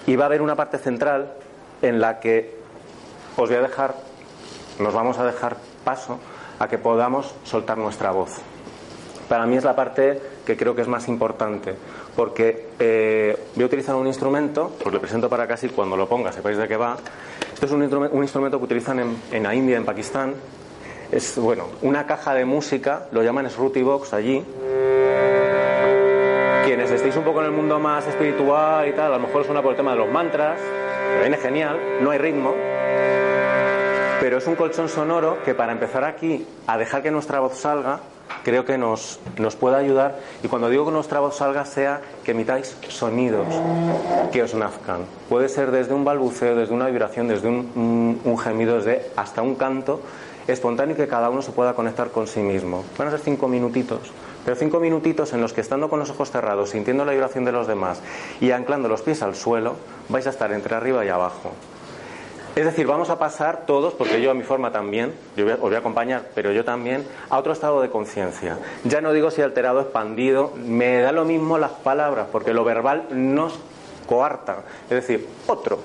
y 0.07 0.17
va 0.17 0.25
a 0.25 0.27
haber 0.27 0.43
una 0.43 0.55
parte 0.55 0.79
central 0.79 1.33
en 1.83 2.01
la 2.01 2.21
que 2.21 2.57
os 3.37 3.49
voy 3.49 3.59
a 3.59 3.63
dejar, 3.63 3.95
nos 4.79 4.95
vamos 4.95 5.19
a 5.19 5.25
dejar 5.25 5.57
paso 5.85 6.19
a 6.59 6.69
que 6.69 6.79
podamos 6.79 7.35
soltar 7.45 7.79
nuestra 7.79 8.13
voz. 8.13 8.31
Para 9.29 9.47
mí 9.47 9.57
es 9.57 9.65
la 9.65 9.75
parte 9.75 10.23
que 10.47 10.57
creo 10.57 10.75
que 10.75 10.83
es 10.83 10.89
más 10.89 11.09
importante, 11.09 11.75
porque 12.15 12.69
eh, 12.79 13.37
voy 13.55 13.65
a 13.65 13.67
utilizar 13.67 13.95
un 13.97 14.07
instrumento, 14.07 14.77
os 14.83 14.93
lo 14.93 15.01
presento 15.01 15.29
para 15.29 15.47
casi 15.47 15.69
cuando 15.69 15.97
lo 15.97 16.09
ponga 16.09 16.33
sepáis 16.33 16.57
de 16.57 16.67
qué 16.67 16.77
va. 16.77 16.97
Esto 17.53 17.67
es 17.67 17.73
un, 17.73 17.83
un 17.83 18.23
instrumento 18.23 18.59
que 18.59 18.65
utilizan 18.65 19.01
en, 19.01 19.17
en, 19.33 19.43
la 19.43 19.55
India, 19.55 19.77
en 19.77 19.85
Pakistán. 19.85 20.35
Es, 21.11 21.37
bueno, 21.37 21.65
una 21.83 22.07
caja 22.07 22.35
de 22.35 22.45
música, 22.45 23.07
lo 23.13 23.23
llaman 23.23 23.51
Sruti 23.51 23.83
Box 23.83 24.15
allí, 24.15 24.43
Quienes 26.67 26.91
estéis 26.91 27.17
un 27.17 27.23
poco 27.23 27.41
en 27.41 27.47
el 27.47 27.53
mundo 27.53 27.79
más 27.79 28.07
espiritual 28.09 28.89
y 28.89 28.93
tal, 28.93 29.13
a 29.13 29.19
lo 29.19 29.27
mejor 29.27 29.45
suena 29.45 29.63
por 29.63 29.71
el 29.71 29.77
tema 29.77 29.93
de 29.93 29.99
los 29.99 30.11
mantras, 30.11 30.61
que 30.61 31.21
viene 31.21 31.37
genial, 31.37 31.79
no 32.01 32.11
hay 32.11 32.19
ritmo, 32.19 32.55
pero 34.21 34.39
es 34.39 34.47
un 34.49 34.57
colchón 34.57 34.89
sonoro 34.89 35.45
que 35.45 35.55
para 35.55 35.71
empezar 35.71 36.03
aquí 36.03 36.45
a 36.67 36.77
dejar 36.77 37.05
que 37.05 37.13
nuestra 37.13 37.39
voz 37.39 37.57
salga, 37.57 38.01
creo 38.47 38.65
que 38.65 38.79
nos, 38.79 39.19
nos 39.39 39.57
puede 39.57 39.75
ayudar. 39.75 40.21
Y 40.45 40.47
cuando 40.47 40.71
digo 40.71 40.87
que 40.87 40.93
nuestra 40.93 41.19
voz 41.19 41.37
salga, 41.37 41.65
sea 41.65 42.01
que 42.23 42.31
emitáis 42.31 42.77
sonidos 42.87 43.49
que 44.31 44.41
os 44.41 44.55
nazcan. 44.55 45.01
Puede 45.29 45.49
ser 45.49 45.73
desde 45.73 45.95
un 45.95 46.05
balbuceo, 46.05 46.55
desde 46.55 46.73
una 46.73 46.87
vibración, 46.87 47.27
desde 47.27 47.49
un, 47.49 48.21
un, 48.23 48.39
gemido, 48.39 48.77
desde 48.77 49.11
hasta 49.17 49.43
un 49.43 49.57
canto 49.57 50.01
espontáneo 50.47 50.95
y 50.95 50.97
que 50.97 51.09
cada 51.09 51.29
uno 51.29 51.43
se 51.43 51.51
pueda 51.51 51.75
conectar 51.75 52.11
con 52.13 52.29
sí 52.29 52.39
mismo. 52.39 52.85
Van 52.97 53.09
a 53.09 53.11
ser 53.11 53.19
cinco 53.19 53.49
minutitos. 53.49 54.13
Pero 54.45 54.55
cinco 54.55 54.79
minutitos 54.79 55.33
en 55.33 55.41
los 55.41 55.53
que 55.53 55.61
estando 55.61 55.91
con 55.91 55.99
los 55.99 56.11
ojos 56.11 56.31
cerrados, 56.31 56.71
sintiendo 56.71 57.05
la 57.05 57.11
vibración 57.11 57.45
de 57.45 57.51
los 57.51 57.67
demás 57.67 58.01
y 58.41 58.53
anclando 58.53 58.89
los 58.89 59.03
pies 59.03 59.23
al 59.23 59.35
suelo, 59.35 59.75
vais 60.09 60.25
a 60.29 60.31
estar 60.31 60.53
entre 60.53 60.77
arriba 60.77 61.05
y 61.05 61.09
abajo. 61.09 61.51
Es 62.57 62.65
decir, 62.65 62.87
vamos 62.87 63.11
a 63.11 63.19
pasar 63.19 63.67
todos, 63.67 63.93
porque 63.93 64.23
yo 64.23 64.31
a 64.31 64.35
mi 64.35 64.43
forma 64.43 64.73
también, 64.73 65.13
yo 65.37 65.45
os 65.47 65.61
voy 65.61 65.75
a 65.75 65.81
acompañar, 65.81 66.23
pero 66.35 66.53
yo 66.53 66.65
también, 66.65 67.07
a 67.29 67.37
otro 67.37 67.53
estado 67.53 67.83
de 67.83 67.91
conciencia. 67.91 68.59
Ya 68.85 69.03
no 69.03 69.13
digo 69.13 69.31
si 69.31 69.43
alterado, 69.43 69.83
expandido, 69.83 70.55
me 70.57 71.03
da 71.03 71.13
lo 71.13 71.27
mismo 71.27 71.59
las 71.59 71.73
palabras, 71.73 72.29
porque 72.33 72.55
lo 72.55 72.65
verbal 72.65 73.09
nos 73.11 73.59
coarta. 74.07 74.63
Es 74.85 75.07
decir, 75.07 75.29
otro. 75.47 75.81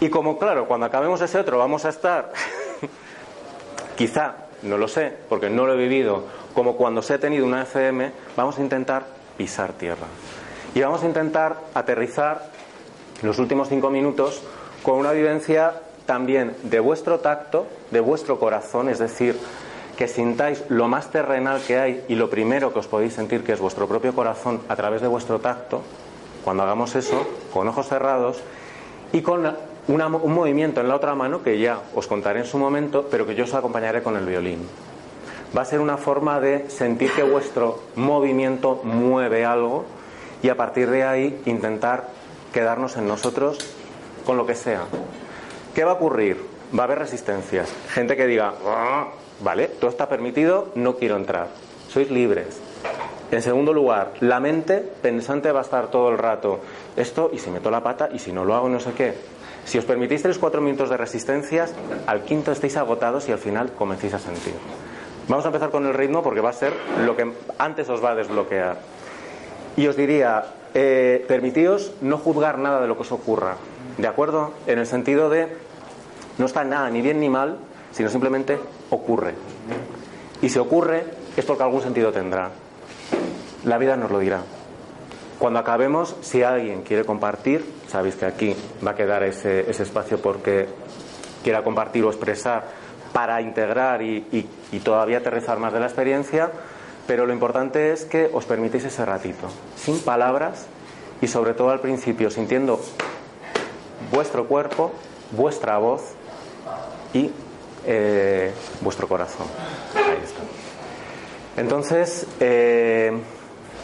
Y 0.00 0.10
como 0.10 0.38
claro, 0.38 0.68
cuando 0.68 0.84
acabemos 0.84 1.18
ese 1.22 1.38
otro 1.38 1.56
vamos 1.56 1.86
a 1.86 1.88
estar, 1.88 2.34
quizá, 3.96 4.34
no 4.60 4.76
lo 4.76 4.86
sé, 4.86 5.14
porque 5.30 5.48
no 5.48 5.64
lo 5.64 5.72
he 5.72 5.78
vivido, 5.78 6.24
como 6.52 6.76
cuando 6.76 7.00
se 7.00 7.14
ha 7.14 7.18
tenido 7.18 7.46
una 7.46 7.62
FM, 7.62 8.12
vamos 8.36 8.58
a 8.58 8.60
intentar 8.60 9.06
pisar 9.38 9.72
tierra. 9.72 10.08
Y 10.74 10.82
vamos 10.82 11.02
a 11.02 11.06
intentar 11.06 11.56
aterrizar 11.72 12.50
los 13.22 13.38
últimos 13.38 13.70
cinco 13.70 13.88
minutos 13.88 14.42
con 14.84 14.98
una 14.98 15.12
vivencia 15.12 15.72
también 16.04 16.54
de 16.62 16.78
vuestro 16.78 17.18
tacto, 17.20 17.66
de 17.90 18.00
vuestro 18.00 18.38
corazón, 18.38 18.90
es 18.90 18.98
decir, 18.98 19.36
que 19.96 20.06
sintáis 20.08 20.62
lo 20.68 20.88
más 20.88 21.10
terrenal 21.10 21.62
que 21.66 21.78
hay 21.78 22.04
y 22.06 22.16
lo 22.16 22.28
primero 22.28 22.72
que 22.72 22.80
os 22.80 22.86
podéis 22.86 23.14
sentir 23.14 23.42
que 23.42 23.52
es 23.52 23.60
vuestro 23.60 23.88
propio 23.88 24.14
corazón 24.14 24.60
a 24.68 24.76
través 24.76 25.00
de 25.00 25.08
vuestro 25.08 25.40
tacto, 25.40 25.80
cuando 26.44 26.64
hagamos 26.64 26.94
eso, 26.96 27.26
con 27.52 27.66
ojos 27.66 27.88
cerrados 27.88 28.42
y 29.12 29.22
con 29.22 29.56
un 29.88 30.34
movimiento 30.34 30.82
en 30.82 30.88
la 30.88 30.96
otra 30.96 31.14
mano 31.14 31.42
que 31.42 31.58
ya 31.58 31.80
os 31.94 32.06
contaré 32.06 32.40
en 32.40 32.46
su 32.46 32.58
momento, 32.58 33.08
pero 33.10 33.26
que 33.26 33.34
yo 33.34 33.44
os 33.44 33.54
acompañaré 33.54 34.02
con 34.02 34.16
el 34.18 34.26
violín. 34.26 34.68
Va 35.56 35.62
a 35.62 35.64
ser 35.64 35.80
una 35.80 35.96
forma 35.96 36.40
de 36.40 36.68
sentir 36.68 37.10
que 37.12 37.22
vuestro 37.22 37.80
movimiento 37.94 38.82
mueve 38.84 39.46
algo 39.46 39.86
y 40.42 40.50
a 40.50 40.56
partir 40.56 40.90
de 40.90 41.04
ahí 41.04 41.40
intentar 41.46 42.08
quedarnos 42.52 42.98
en 42.98 43.08
nosotros 43.08 43.58
con 44.24 44.36
lo 44.36 44.46
que 44.46 44.54
sea. 44.54 44.82
¿Qué 45.74 45.84
va 45.84 45.92
a 45.92 45.94
ocurrir? 45.94 46.38
Va 46.76 46.84
a 46.84 46.86
haber 46.86 46.98
resistencias. 46.98 47.72
Gente 47.90 48.16
que 48.16 48.26
diga, 48.26 48.54
ah, 48.66 49.08
vale, 49.40 49.68
todo 49.68 49.90
está 49.90 50.08
permitido, 50.08 50.68
no 50.74 50.96
quiero 50.96 51.16
entrar. 51.16 51.48
Sois 51.88 52.10
libres. 52.10 52.60
En 53.30 53.42
segundo 53.42 53.72
lugar, 53.72 54.12
la 54.20 54.38
mente 54.38 54.78
pensante 54.78 55.50
va 55.50 55.60
a 55.60 55.62
estar 55.62 55.88
todo 55.88 56.10
el 56.10 56.18
rato. 56.18 56.60
Esto, 56.96 57.30
y 57.32 57.38
si 57.38 57.50
meto 57.50 57.70
la 57.70 57.82
pata, 57.82 58.08
y 58.12 58.18
si 58.18 58.32
no 58.32 58.44
lo 58.44 58.54
hago, 58.54 58.68
no 58.68 58.80
sé 58.80 58.92
qué. 58.92 59.14
Si 59.64 59.78
os 59.78 59.84
permitís 59.84 60.24
3-4 60.24 60.60
minutos 60.60 60.90
de 60.90 60.96
resistencias, 60.96 61.72
al 62.06 62.22
quinto 62.22 62.52
estáis 62.52 62.76
agotados 62.76 63.28
y 63.28 63.32
al 63.32 63.38
final 63.38 63.72
comencéis 63.72 64.14
a 64.14 64.18
sentir. 64.18 64.54
Vamos 65.26 65.44
a 65.46 65.48
empezar 65.48 65.70
con 65.70 65.86
el 65.86 65.94
ritmo 65.94 66.22
porque 66.22 66.40
va 66.40 66.50
a 66.50 66.52
ser 66.52 66.74
lo 67.04 67.16
que 67.16 67.32
antes 67.58 67.88
os 67.88 68.04
va 68.04 68.10
a 68.10 68.14
desbloquear. 68.14 68.76
Y 69.76 69.86
os 69.86 69.96
diría, 69.96 70.44
eh, 70.74 71.24
permitíos 71.26 71.92
no 72.02 72.18
juzgar 72.18 72.58
nada 72.58 72.80
de 72.80 72.88
lo 72.88 72.96
que 72.96 73.02
os 73.02 73.12
ocurra. 73.12 73.56
¿De 73.98 74.08
acuerdo? 74.08 74.52
En 74.66 74.78
el 74.78 74.86
sentido 74.86 75.30
de 75.30 75.48
no 76.38 76.46
está 76.46 76.64
nada 76.64 76.90
ni 76.90 77.00
bien 77.00 77.20
ni 77.20 77.28
mal, 77.28 77.58
sino 77.92 78.08
simplemente 78.08 78.58
ocurre. 78.90 79.34
Y 80.42 80.48
si 80.48 80.58
ocurre 80.58 81.04
es 81.36 81.44
porque 81.44 81.62
algún 81.62 81.82
sentido 81.82 82.12
tendrá. 82.12 82.50
La 83.64 83.78
vida 83.78 83.96
nos 83.96 84.10
lo 84.10 84.18
dirá. 84.18 84.40
Cuando 85.38 85.58
acabemos, 85.58 86.16
si 86.22 86.42
alguien 86.42 86.82
quiere 86.82 87.04
compartir, 87.04 87.64
sabéis 87.88 88.16
que 88.16 88.26
aquí 88.26 88.56
va 88.84 88.92
a 88.92 88.94
quedar 88.94 89.22
ese, 89.22 89.70
espacio 89.70 90.20
porque 90.20 90.68
quiera 91.42 91.62
compartir 91.62 92.04
o 92.04 92.08
expresar 92.08 92.64
para 93.12 93.40
integrar 93.40 94.02
y, 94.02 94.48
y 94.72 94.78
todavía 94.80 95.18
aterrizar 95.18 95.58
más 95.58 95.72
de 95.72 95.80
la 95.80 95.86
experiencia, 95.86 96.50
pero 97.06 97.26
lo 97.26 97.32
importante 97.32 97.92
es 97.92 98.04
que 98.04 98.30
os 98.32 98.44
permitéis 98.44 98.84
ese 98.84 99.04
ratito, 99.04 99.48
sin 99.76 100.00
palabras 100.00 100.66
y 101.20 101.28
sobre 101.28 101.54
todo 101.54 101.70
al 101.70 101.80
principio 101.80 102.30
sintiendo 102.30 102.80
vuestro 104.10 104.46
cuerpo, 104.46 104.92
vuestra 105.32 105.78
voz 105.78 106.14
y 107.12 107.30
eh, 107.86 108.52
vuestro 108.80 109.08
corazón. 109.08 109.46
Ahí 109.94 110.22
está. 110.22 110.40
Entonces, 111.60 112.26
eh, 112.40 113.12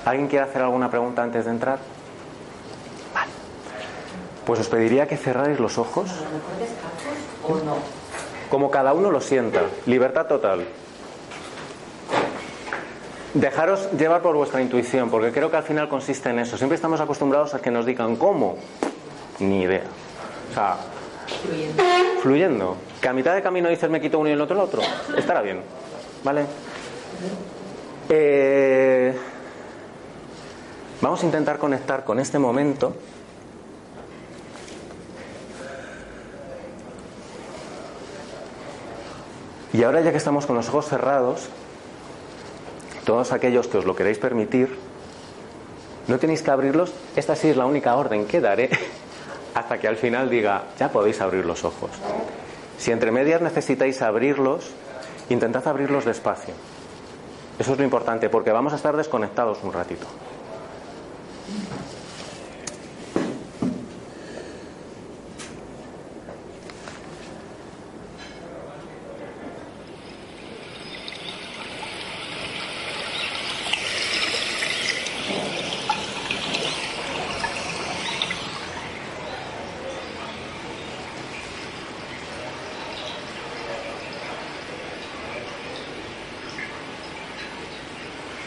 ¿alguien 0.04 0.28
quiere 0.28 0.44
hacer 0.44 0.62
alguna 0.62 0.90
pregunta 0.90 1.22
antes 1.22 1.44
de 1.44 1.50
entrar? 1.50 1.78
Vale. 3.14 3.30
Pues 4.44 4.60
os 4.60 4.68
pediría 4.68 5.06
que 5.06 5.16
cerráis 5.16 5.60
los 5.60 5.78
ojos. 5.78 6.10
Como 8.50 8.70
cada 8.70 8.92
uno 8.92 9.10
lo 9.10 9.20
sienta. 9.20 9.62
Libertad 9.86 10.26
total. 10.26 10.66
Dejaros 13.34 13.92
llevar 13.92 14.22
por 14.22 14.34
vuestra 14.34 14.60
intuición, 14.60 15.08
porque 15.08 15.30
creo 15.30 15.52
que 15.52 15.56
al 15.56 15.62
final 15.62 15.88
consiste 15.88 16.30
en 16.30 16.40
eso. 16.40 16.56
Siempre 16.56 16.74
estamos 16.74 17.00
acostumbrados 17.00 17.54
a 17.54 17.60
que 17.60 17.70
nos 17.70 17.86
digan 17.86 18.16
cómo. 18.16 18.56
Ni 19.38 19.62
idea. 19.62 19.84
O 20.50 20.54
sea, 20.54 20.76
fluyendo. 22.22 22.76
Que 23.00 23.08
a 23.08 23.12
mitad 23.12 23.34
de 23.34 23.42
camino 23.42 23.68
dices 23.68 23.88
me 23.88 24.00
quito 24.00 24.18
uno 24.18 24.28
y 24.28 24.32
el 24.32 24.40
otro 24.40 24.56
el 24.56 24.62
otro. 24.62 24.82
Estará 25.16 25.42
bien. 25.42 25.62
¿Vale? 26.24 26.44
Eh, 28.08 29.14
vamos 31.00 31.22
a 31.22 31.26
intentar 31.26 31.58
conectar 31.58 32.04
con 32.04 32.18
este 32.18 32.38
momento. 32.38 32.94
Y 39.72 39.84
ahora 39.84 40.00
ya 40.00 40.10
que 40.10 40.16
estamos 40.16 40.46
con 40.46 40.56
los 40.56 40.68
ojos 40.68 40.88
cerrados, 40.88 41.48
todos 43.04 43.32
aquellos 43.32 43.68
que 43.68 43.78
os 43.78 43.84
lo 43.84 43.94
queréis 43.94 44.18
permitir, 44.18 44.76
no 46.08 46.18
tenéis 46.18 46.42
que 46.42 46.50
abrirlos. 46.50 46.92
Esta 47.14 47.36
sí 47.36 47.48
es 47.48 47.56
la 47.56 47.66
única 47.66 47.94
orden 47.94 48.26
que 48.26 48.40
daré 48.40 48.70
hasta 49.54 49.78
que 49.78 49.88
al 49.88 49.96
final 49.96 50.30
diga, 50.30 50.64
ya 50.78 50.90
podéis 50.90 51.20
abrir 51.20 51.44
los 51.44 51.64
ojos. 51.64 51.90
Si 52.78 52.92
entre 52.92 53.10
medias 53.10 53.40
necesitáis 53.42 54.00
abrirlos, 54.02 54.70
intentad 55.28 55.66
abrirlos 55.68 56.04
despacio. 56.04 56.54
Eso 57.58 57.72
es 57.72 57.78
lo 57.78 57.84
importante, 57.84 58.30
porque 58.30 58.52
vamos 58.52 58.72
a 58.72 58.76
estar 58.76 58.96
desconectados 58.96 59.58
un 59.62 59.72
ratito. 59.72 60.06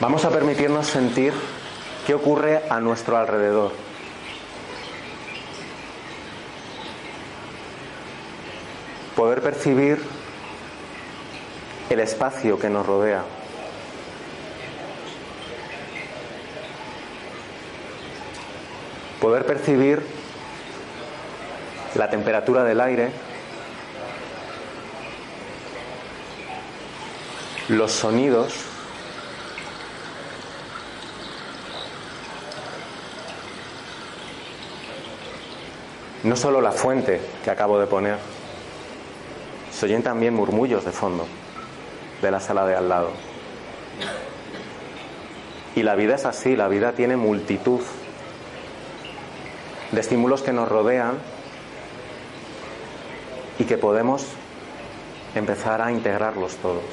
Vamos 0.04 0.26
a 0.26 0.32
permitirnos 0.32 0.88
sentir 0.88 1.32
qué 2.06 2.14
ocurre 2.14 2.64
a 2.70 2.82
nuestro 2.82 3.16
alrededor. 3.16 3.72
Poder 9.16 9.42
percibir 9.42 10.04
el 11.90 12.02
espacio 12.02 12.60
que 12.60 12.70
nos 12.70 12.86
rodea. 12.86 13.24
Poder 19.22 19.46
percibir 19.46 20.06
la 21.96 22.10
temperatura 22.10 22.66
del 22.66 22.82
aire, 22.82 23.10
los 27.70 27.94
sonidos 27.94 28.73
No 36.24 36.36
solo 36.36 36.62
la 36.62 36.72
fuente 36.72 37.20
que 37.44 37.52
acabo 37.52 37.80
de 37.80 37.88
poner, 37.88 38.18
se 39.72 39.86
oyen 39.86 40.04
también 40.04 40.34
murmullos 40.34 40.86
de 40.86 40.92
fondo 40.92 41.26
de 42.22 42.32
la 42.32 42.40
sala 42.40 42.66
de 42.66 42.76
al 42.76 42.88
lado. 42.88 43.12
Y 45.76 45.84
la 45.84 45.96
vida 45.96 46.16
es 46.16 46.26
así, 46.26 46.56
la 46.56 46.68
vida 46.68 46.94
tiene 46.94 47.18
multitud 47.18 47.82
de 49.92 50.00
estímulos 50.00 50.42
que 50.42 50.54
nos 50.54 50.70
rodean 50.70 51.18
y 53.60 53.66
que 53.66 53.78
podemos 53.78 54.26
empezar 55.36 55.82
a 55.82 55.92
integrarlos 55.92 56.56
todos. 56.58 56.84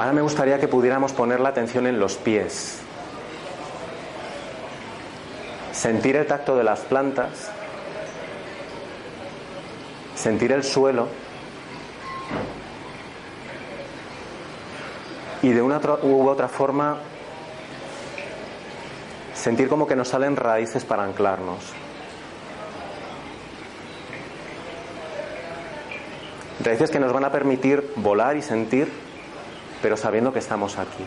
Ahora 0.00 0.14
me 0.14 0.22
gustaría 0.22 0.58
que 0.58 0.66
pudiéramos 0.66 1.12
poner 1.12 1.40
la 1.40 1.50
atención 1.50 1.86
en 1.86 2.00
los 2.00 2.16
pies, 2.16 2.78
sentir 5.72 6.16
el 6.16 6.26
tacto 6.26 6.56
de 6.56 6.64
las 6.64 6.80
plantas, 6.80 7.50
sentir 10.14 10.52
el 10.52 10.64
suelo. 10.64 11.08
Y 15.42 15.50
de 15.50 15.60
una 15.60 15.78
u 16.02 16.26
otra 16.26 16.48
forma 16.48 16.96
sentir 19.34 19.68
como 19.68 19.86
que 19.86 19.96
nos 19.96 20.08
salen 20.08 20.34
raíces 20.34 20.86
para 20.86 21.04
anclarnos. 21.04 21.74
Raíces 26.64 26.90
que 26.90 27.00
nos 27.00 27.12
van 27.12 27.26
a 27.26 27.30
permitir 27.30 27.92
volar 27.96 28.38
y 28.38 28.40
sentir, 28.40 29.09
pero 29.82 29.96
sabiendo 29.96 30.32
que 30.32 30.38
estamos 30.38 30.78
aquí. 30.78 31.04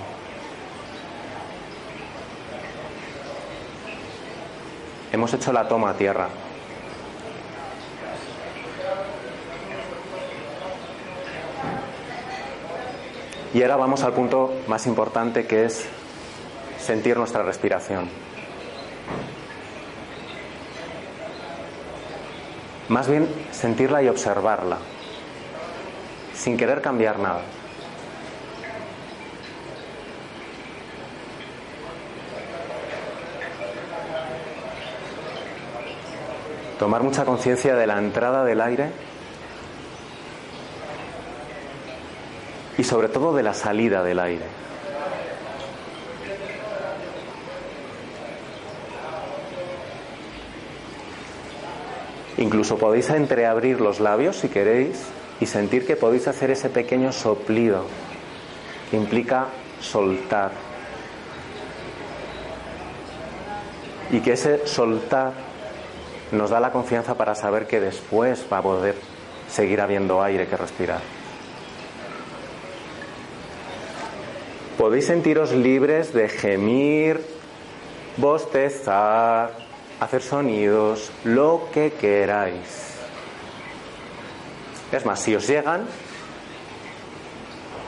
Hemos 5.11 5.33
hecho 5.33 5.53
la 5.53 5.67
toma 5.67 5.91
a 5.91 5.93
tierra. 5.93 6.27
Y 13.53 13.61
ahora 13.61 13.75
vamos 13.75 14.01
al 14.01 14.13
punto 14.13 14.51
más 14.67 14.87
importante 14.87 15.45
que 15.45 15.65
es 15.65 15.85
sentir 16.79 17.17
nuestra 17.17 17.43
respiración. 17.43 18.09
Más 22.89 23.07
bien 23.07 23.27
sentirla 23.51 24.01
y 24.01 24.09
observarla, 24.09 24.77
sin 26.33 26.57
querer 26.57 26.81
cambiar 26.81 27.19
nada. 27.19 27.41
Tomar 36.83 37.01
mucha 37.01 37.23
conciencia 37.23 37.77
de 37.77 37.87
la 37.87 37.97
entrada 37.97 38.43
del 38.43 38.59
aire 38.59 38.89
y 42.77 42.83
sobre 42.83 43.07
todo 43.07 43.33
de 43.33 43.41
la 43.41 43.53
salida 43.53 44.03
del 44.03 44.19
aire. 44.19 44.43
Incluso 52.37 52.77
podéis 52.77 53.09
entreabrir 53.11 53.79
los 53.79 54.01
labios 54.01 54.35
si 54.35 54.49
queréis 54.49 55.05
y 55.39 55.45
sentir 55.45 55.87
que 55.87 55.95
podéis 55.95 56.27
hacer 56.27 56.51
ese 56.51 56.69
pequeño 56.69 57.13
soplido 57.13 57.85
que 58.91 58.97
implica 58.97 59.45
soltar. 59.79 60.51
Y 64.11 64.19
que 64.19 64.33
ese 64.33 64.67
soltar 64.67 65.52
nos 66.33 66.49
da 66.49 66.59
la 66.59 66.71
confianza 66.71 67.15
para 67.15 67.35
saber 67.35 67.67
que 67.67 67.79
después 67.79 68.45
va 68.51 68.57
a 68.57 68.61
poder 68.61 68.95
seguir 69.49 69.79
habiendo 69.81 70.21
aire 70.21 70.47
que 70.47 70.57
respirar. 70.57 71.01
Podéis 74.77 75.05
sentiros 75.05 75.51
libres 75.53 76.11
de 76.13 76.27
gemir, 76.27 77.23
bostezar, 78.17 79.51
hacer 79.99 80.21
sonidos, 80.23 81.11
lo 81.23 81.69
que 81.71 81.93
queráis. 81.93 82.97
Es 84.91 85.05
más, 85.05 85.19
si 85.19 85.35
os 85.35 85.47
llegan, 85.47 85.85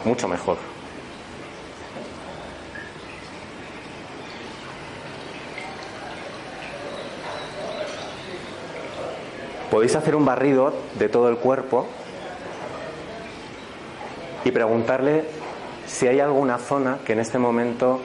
mucho 0.06 0.28
mejor. 0.28 0.75
Podéis 9.72 9.96
hacer 9.96 10.16
un 10.16 10.26
barrido 10.26 10.74
de 11.00 11.10
todo 11.10 11.28
el 11.30 11.38
cuerpo 11.38 11.88
y 14.44 14.52
preguntarle 14.52 15.26
si 15.88 16.08
hay 16.08 16.20
alguna 16.20 16.60
zona 16.60 17.00
que 17.06 17.14
en 17.14 17.20
este 17.20 17.40
momento 17.40 18.00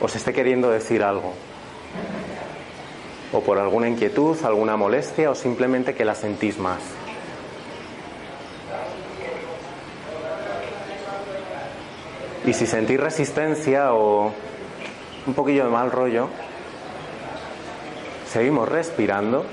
os 0.00 0.16
esté 0.16 0.32
queriendo 0.32 0.70
decir 0.70 1.02
algo. 1.02 1.32
O 3.32 3.40
por 3.40 3.58
alguna 3.58 3.88
inquietud, 3.88 4.36
alguna 4.44 4.76
molestia 4.76 5.30
o 5.30 5.34
simplemente 5.34 5.94
que 5.94 6.04
la 6.04 6.14
sentís 6.14 6.58
más. 6.58 6.80
Y 12.46 12.52
si 12.52 12.66
sentís 12.66 13.00
resistencia 13.00 13.94
o 13.94 14.32
un 15.26 15.34
poquillo 15.34 15.64
de 15.64 15.70
mal 15.70 15.90
rollo, 15.90 16.28
seguimos 18.30 18.68
respirando 18.68 19.46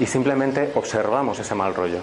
y 0.00 0.06
simplemente 0.06 0.72
observamos 0.74 1.38
ese 1.38 1.54
mal 1.54 1.74
rollo. 1.74 2.00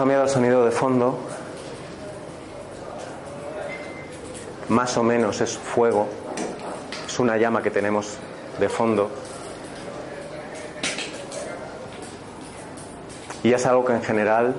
Cambiado 0.00 0.24
el 0.24 0.30
sonido 0.30 0.64
de 0.64 0.70
fondo. 0.70 1.18
Más 4.70 4.96
o 4.96 5.02
menos 5.02 5.42
es 5.42 5.58
fuego. 5.58 6.08
Es 7.06 7.18
una 7.18 7.36
llama 7.36 7.62
que 7.62 7.70
tenemos 7.70 8.16
de 8.58 8.70
fondo. 8.70 9.10
Y 13.42 13.52
es 13.52 13.66
algo 13.66 13.84
que 13.84 13.92
en 13.92 14.02
general 14.02 14.54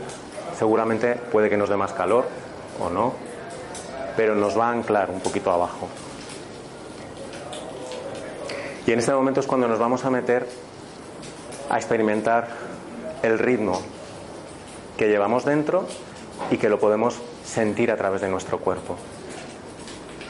seguramente 0.60 1.16
puede 1.16 1.50
que 1.50 1.58
nos 1.58 1.70
dé 1.70 1.76
más 1.76 1.94
calor 1.94 2.28
o 2.80 2.92
no, 2.92 3.14
pero 4.16 4.36
nos 4.36 4.56
va 4.56 4.68
a 4.68 4.72
anclar 4.74 5.10
un 5.10 5.22
poquito 5.22 5.50
abajo. 5.50 5.88
Y 8.86 8.92
en 8.92 9.00
este 9.00 9.12
momento 9.12 9.40
es 9.40 9.48
cuando 9.48 9.68
nos 9.68 9.80
vamos 9.80 10.06
a 10.06 10.12
meter 10.12 10.48
a 11.68 11.78
experimentar 11.78 12.48
el 13.24 13.40
ritmo 13.40 13.82
que 15.02 15.08
llevamos 15.08 15.46
dentro 15.46 15.88
y 16.52 16.58
que 16.58 16.70
lo 16.70 16.80
podemos 16.80 17.16
sentir 17.44 17.90
a 17.90 17.98
través 17.98 18.22
de 18.22 18.30
nuestro 18.30 18.60
cuerpo. 18.60 18.98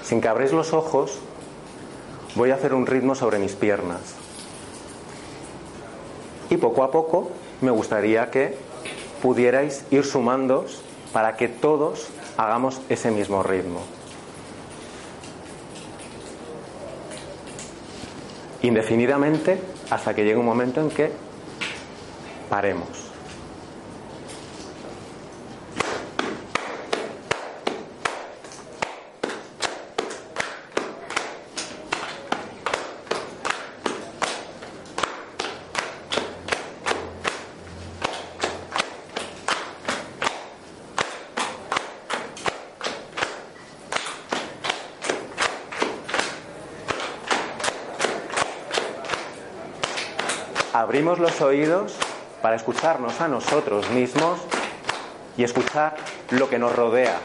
Sin 0.02 0.22
que 0.22 0.30
abréis 0.30 0.54
los 0.54 0.72
ojos, 0.72 1.20
voy 2.36 2.52
a 2.52 2.56
hacer 2.56 2.74
un 2.74 2.86
ritmo 2.88 3.14
sobre 3.14 3.38
mis 3.38 3.52
piernas. 3.52 4.00
Y 6.50 6.56
poco 6.56 6.86
a 6.86 6.92
poco 6.92 7.32
me 7.60 7.70
gustaría 7.70 8.32
que 8.32 8.56
pudierais 9.22 9.84
ir 9.92 10.06
sumando 10.06 10.66
para 11.12 11.36
que 11.36 11.50
todos 11.50 12.08
hagamos 12.38 12.80
ese 12.88 13.12
mismo 13.12 13.44
ritmo. 13.44 13.82
Indefinidamente 18.62 19.60
hasta 19.90 20.14
que 20.16 20.24
llegue 20.24 20.38
un 20.38 20.46
momento 20.46 20.80
en 20.80 20.90
que 20.92 21.12
paremos. 22.50 23.01
Abrimos 50.74 51.20
los 51.20 51.42
oídos 51.42 51.94
para 52.42 52.56
escucharnos 52.56 53.20
a 53.22 53.28
nosotros 53.28 53.90
mismos 53.92 54.40
y 55.38 55.44
escuchar 55.44 55.96
lo 56.32 56.50
que 56.50 56.60
nos 56.60 56.76
rodea. 56.76 57.20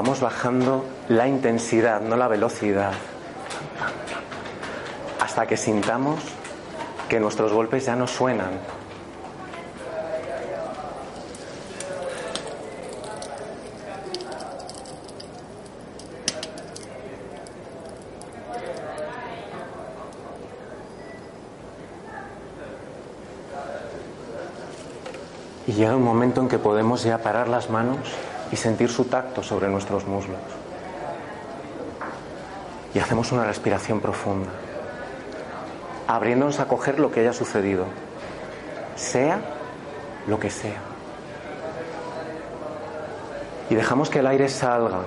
Vamos 0.00 0.20
bajando 0.20 0.84
la 1.08 1.26
intensidad, 1.26 2.00
no 2.00 2.16
la 2.16 2.28
velocidad, 2.28 2.92
hasta 5.20 5.44
que 5.48 5.56
sintamos 5.56 6.20
que 7.08 7.18
nuestros 7.18 7.52
golpes 7.52 7.86
ya 7.86 7.96
no 7.96 8.06
suenan. 8.06 8.60
Y 25.66 25.72
llega 25.72 25.96
un 25.96 26.04
momento 26.04 26.40
en 26.40 26.48
que 26.48 26.60
podemos 26.60 27.02
ya 27.02 27.18
parar 27.18 27.48
las 27.48 27.68
manos 27.68 28.27
y 28.50 28.56
sentir 28.56 28.90
su 28.90 29.04
tacto 29.04 29.42
sobre 29.42 29.68
nuestros 29.68 30.06
muslos. 30.06 30.38
Y 32.94 32.98
hacemos 32.98 33.32
una 33.32 33.44
respiración 33.44 34.00
profunda, 34.00 34.48
abriéndonos 36.06 36.58
a 36.60 36.68
coger 36.68 36.98
lo 36.98 37.10
que 37.10 37.20
haya 37.20 37.32
sucedido, 37.32 37.84
sea 38.96 39.40
lo 40.26 40.40
que 40.40 40.50
sea. 40.50 40.80
Y 43.70 43.74
dejamos 43.74 44.08
que 44.08 44.20
el 44.20 44.26
aire 44.26 44.48
salga 44.48 45.00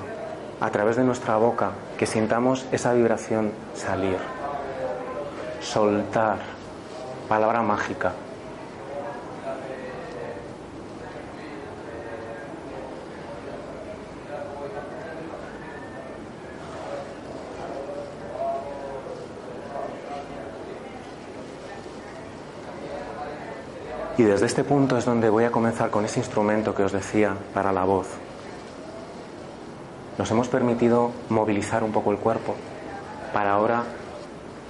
a 0.60 0.70
través 0.70 0.96
de 0.96 1.04
nuestra 1.04 1.38
boca, 1.38 1.72
que 1.98 2.06
sintamos 2.06 2.68
esa 2.72 2.94
vibración 2.94 3.52
salir, 3.74 4.18
soltar, 5.60 6.38
palabra 7.28 7.64
mágica. 7.64 8.14
Y 24.22 24.24
desde 24.24 24.46
este 24.46 24.64
punto 24.64 24.98
es 24.98 25.06
donde 25.06 25.32
voy 25.32 25.46
a 25.46 25.52
comenzar 25.52 25.90
con 25.90 26.06
ese 26.06 26.20
instrumento 26.20 26.76
que 26.76 26.84
os 26.84 26.92
decía 26.92 27.36
para 27.56 27.72
la 27.74 27.86
voz. 27.86 28.06
Nos 30.20 30.30
hemos 30.30 30.48
permitido 30.48 31.10
movilizar 31.30 31.84
un 31.84 31.92
poco 31.92 32.12
el 32.12 32.20
cuerpo 32.20 32.54
para 33.34 33.54
ahora 33.54 33.82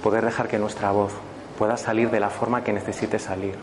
poder 0.02 0.24
dejar 0.24 0.48
que 0.48 0.58
nuestra 0.58 0.90
voz 0.90 1.12
pueda 1.58 1.76
salir 1.76 2.10
de 2.10 2.18
la 2.18 2.30
forma 2.30 2.64
que 2.64 2.72
necesite 2.72 3.18
salir. 3.18 3.56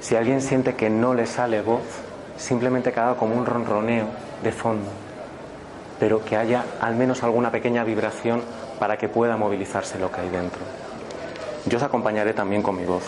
Si 0.00 0.16
alguien 0.16 0.42
siente 0.42 0.74
que 0.74 0.90
no 0.90 1.14
le 1.14 1.24
sale 1.24 1.62
voz, 1.62 2.02
simplemente 2.36 2.92
que 2.92 3.00
como 3.18 3.36
un 3.36 3.46
ronroneo 3.46 4.08
de 4.42 4.52
fondo, 4.52 4.90
pero 5.98 6.22
que 6.22 6.36
haya 6.36 6.62
al 6.82 6.94
menos 6.94 7.22
alguna 7.22 7.50
pequeña 7.50 7.84
vibración 7.84 8.42
para 8.78 8.98
que 8.98 9.08
pueda 9.08 9.38
movilizarse 9.38 9.98
lo 9.98 10.12
que 10.12 10.20
hay 10.20 10.28
dentro. 10.28 10.60
Yo 11.64 11.78
os 11.78 11.82
acompañaré 11.82 12.34
también 12.34 12.62
con 12.62 12.76
mi 12.76 12.84
voz. 12.84 13.04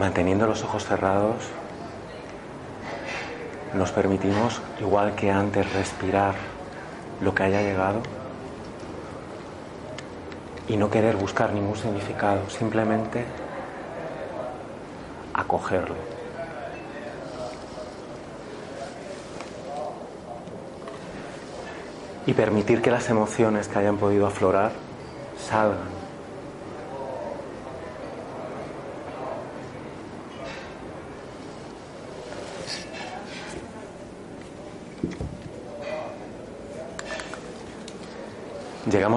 Manteniendo 0.00 0.46
los 0.46 0.64
ojos 0.64 0.86
cerrados, 0.86 1.44
nos 3.74 3.92
permitimos, 3.92 4.62
igual 4.80 5.14
que 5.14 5.30
antes, 5.30 5.70
respirar 5.74 6.34
lo 7.20 7.34
que 7.34 7.42
haya 7.42 7.60
llegado 7.60 8.00
y 10.68 10.78
no 10.78 10.90
querer 10.90 11.16
buscar 11.16 11.52
ningún 11.52 11.76
significado, 11.76 12.48
simplemente 12.48 13.26
acogerlo. 15.34 15.96
Y 22.24 22.32
permitir 22.32 22.80
que 22.80 22.90
las 22.90 23.10
emociones 23.10 23.68
que 23.68 23.78
hayan 23.78 23.98
podido 23.98 24.26
aflorar 24.26 24.72
salgan. 25.38 25.99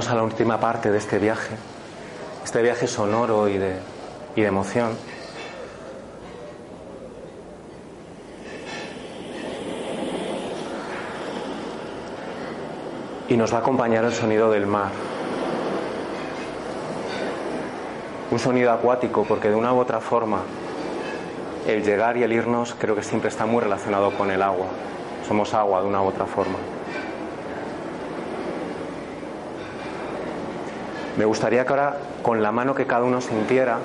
A 0.10 0.16
la 0.16 0.24
última 0.24 0.60
parte 0.60 0.92
de 0.92 0.98
este 0.98 1.18
viaje, 1.18 1.56
este 2.44 2.62
viaje 2.62 2.88
sonoro 2.88 3.48
y 3.48 3.58
de, 3.58 3.78
y 4.36 4.42
de 4.42 4.48
emoción. 4.48 4.92
Y 13.30 13.38
nos 13.38 13.54
va 13.54 13.58
a 13.58 13.62
acompañar 13.62 14.04
el 14.04 14.14
sonido 14.14 14.52
del 14.52 14.68
mar. 14.68 14.92
Un 18.30 18.40
sonido 18.40 18.72
acuático 18.72 19.24
porque 19.24 19.50
de 19.50 19.56
una 19.56 19.74
u 19.74 19.80
otra 19.80 20.02
forma 20.02 20.42
el 21.66 21.82
llegar 21.82 22.18
y 22.18 22.24
el 22.24 22.34
irnos 22.34 22.76
creo 22.78 22.94
que 22.94 23.04
siempre 23.04 23.30
está 23.30 23.46
muy 23.46 23.64
relacionado 23.64 24.12
con 24.12 24.30
el 24.30 24.42
agua. 24.42 24.68
Somos 25.28 25.54
agua 25.54 25.82
de 25.82 25.88
una 25.88 26.02
u 26.02 26.08
otra 26.08 26.26
forma. 26.26 26.73
Me 31.18 31.26
gustaría 31.26 31.64
que 31.64 31.70
ahora, 31.70 31.98
con 32.24 32.42
la 32.42 32.52
mano 32.52 32.74
que 32.74 32.88
cada 32.88 33.04
uno 33.04 33.22
sintiera, 33.22 33.78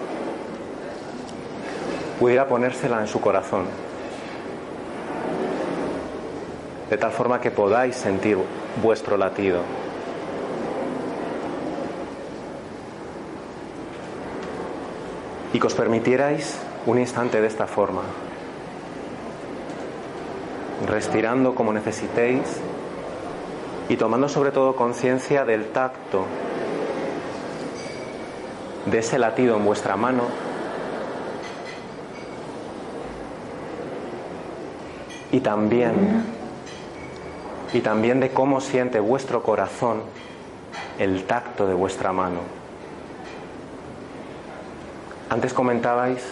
pudiera 2.19 2.49
ponérsela 2.49 3.01
en 3.01 3.07
su 3.07 3.21
corazón. 3.21 3.67
De 6.89 6.97
tal 6.97 7.13
forma 7.13 7.39
que 7.39 7.51
podáis 7.51 7.97
sentir 7.97 8.39
vuestro 8.83 9.19
latido. 9.19 9.61
Y 15.53 15.61
que 15.61 15.67
os 15.67 15.75
permitierais 15.75 16.59
un 16.87 16.99
instante 16.99 17.43
de 17.43 17.47
esta 17.47 17.67
forma, 17.67 18.03
respirando 20.87 21.55
como 21.55 21.75
necesitéis 21.75 22.61
y 23.91 23.97
tomando 23.97 24.31
sobre 24.31 24.51
todo 24.51 24.77
conciencia 24.77 25.45
del 25.45 25.67
tacto 25.73 26.25
de 28.91 28.99
ese 28.99 29.19
latido 29.19 29.57
en 29.57 29.65
vuestra 29.65 29.97
mano 29.97 30.25
y 35.31 35.41
también 35.41 36.25
y 37.73 37.81
también 37.81 38.21
de 38.21 38.31
cómo 38.31 38.61
siente 38.61 38.99
vuestro 38.99 39.43
corazón 39.43 40.03
el 40.99 41.25
tacto 41.25 41.67
de 41.67 41.75
vuestra 41.75 42.13
mano. 42.13 42.41
Antes 45.29 45.53
comentabais 45.53 46.23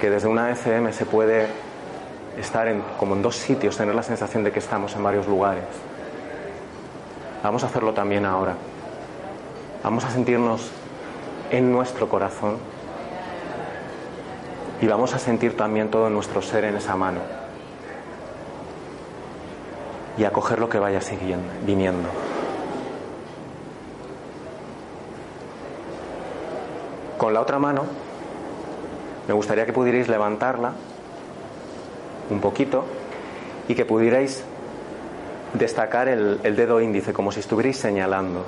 que 0.00 0.10
desde 0.10 0.26
una 0.26 0.50
ECM 0.50 0.92
se 0.92 1.06
puede 1.06 1.46
estar 2.36 2.66
en, 2.66 2.82
como 2.98 3.14
en 3.14 3.22
dos 3.22 3.36
sitios, 3.36 3.76
tener 3.76 3.94
la 3.94 4.02
sensación 4.02 4.42
de 4.42 4.50
que 4.50 4.58
estamos 4.58 4.94
en 4.96 5.02
varios 5.04 5.28
lugares. 5.28 5.64
Vamos 7.42 7.62
a 7.62 7.66
hacerlo 7.66 7.92
también 7.94 8.26
ahora. 8.26 8.54
Vamos 9.84 10.04
a 10.04 10.10
sentirnos 10.10 10.72
en 11.50 11.72
nuestro 11.72 12.08
corazón 12.08 12.58
y 14.80 14.86
vamos 14.86 15.14
a 15.14 15.18
sentir 15.18 15.56
también 15.56 15.90
todo 15.90 16.08
nuestro 16.10 16.42
ser 16.42 16.64
en 16.64 16.76
esa 16.76 16.96
mano 16.96 17.20
y 20.16 20.24
a 20.24 20.32
coger 20.32 20.58
lo 20.58 20.68
que 20.68 20.78
vaya 20.78 21.00
siguiendo, 21.00 21.46
viniendo. 21.64 22.08
Con 27.16 27.34
la 27.34 27.40
otra 27.40 27.58
mano 27.58 27.84
me 29.26 29.34
gustaría 29.34 29.66
que 29.66 29.72
pudierais 29.72 30.08
levantarla 30.08 30.72
un 32.30 32.40
poquito 32.40 32.84
y 33.68 33.74
que 33.74 33.84
pudierais 33.84 34.44
destacar 35.54 36.08
el, 36.08 36.40
el 36.42 36.56
dedo 36.56 36.80
índice 36.80 37.12
como 37.12 37.32
si 37.32 37.40
estuvierais 37.40 37.76
señalando. 37.76 38.44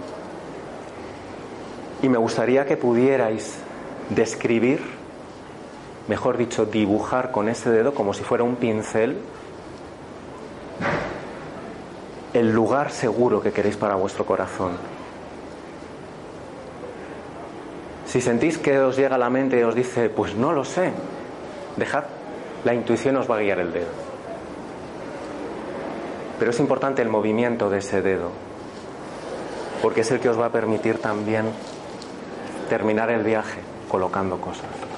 Y 2.03 2.09
me 2.09 2.19
gustaría 2.19 2.65
que 2.65 2.77
pudierais 2.77 3.59
describir, 4.09 4.81
mejor 6.09 6.37
dicho, 6.37 6.65
dibujar 6.67 7.31
con 7.31 7.49
ese 7.49 7.71
dedo 7.71 7.95
como 7.95 8.15
si 8.15 8.25
fuera 8.25 8.43
un 8.43 8.57
pincel 8.57 9.19
el 12.33 12.53
lugar 12.53 12.91
seguro 12.91 13.43
que 13.43 13.53
queréis 13.53 13.77
para 13.77 13.97
vuestro 13.97 14.25
corazón. 14.25 14.73
Si 18.07 18.21
sentís 18.21 18.59
que 18.59 18.79
os 18.79 18.97
llega 18.97 19.19
la 19.19 19.31
mente 19.31 19.61
y 19.61 19.63
os 19.63 19.75
dice, 19.75 20.09
pues 20.09 20.35
no 20.35 20.53
lo 20.53 20.65
sé, 20.65 20.93
dejad, 21.77 22.05
la 22.65 22.75
intuición 22.75 23.17
os 23.17 23.31
va 23.31 23.37
a 23.37 23.41
guiar 23.41 23.61
el 23.61 23.73
dedo. 23.73 23.91
Pero 26.39 26.51
es 26.51 26.59
importante 26.61 27.03
el 27.03 27.09
movimiento 27.09 27.71
de 27.71 27.79
ese 27.79 28.03
dedo, 28.03 28.31
porque 29.83 30.01
es 30.01 30.11
el 30.11 30.21
que 30.21 30.29
os 30.29 30.41
va 30.41 30.47
a 30.47 30.53
permitir 30.53 30.99
también 30.99 31.47
terminar 32.71 33.11
el 33.11 33.25
viaje 33.25 33.61
colocando 33.89 34.41
cosas. 34.41 34.90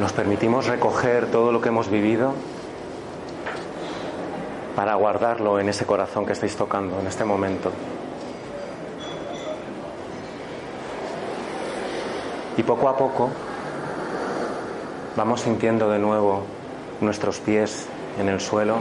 Nos 0.00 0.14
permitimos 0.14 0.66
recoger 0.66 1.26
todo 1.26 1.52
lo 1.52 1.60
que 1.60 1.68
hemos 1.68 1.90
vivido 1.90 2.32
para 4.74 4.94
guardarlo 4.94 5.60
en 5.60 5.68
ese 5.68 5.84
corazón 5.84 6.24
que 6.24 6.32
estáis 6.32 6.56
tocando 6.56 6.98
en 7.00 7.06
este 7.06 7.22
momento. 7.26 7.70
Y 12.56 12.62
poco 12.62 12.88
a 12.88 12.96
poco 12.96 13.28
vamos 15.16 15.42
sintiendo 15.42 15.90
de 15.90 15.98
nuevo 15.98 16.44
nuestros 17.02 17.38
pies 17.38 17.86
en 18.18 18.30
el 18.30 18.40
suelo. 18.40 18.76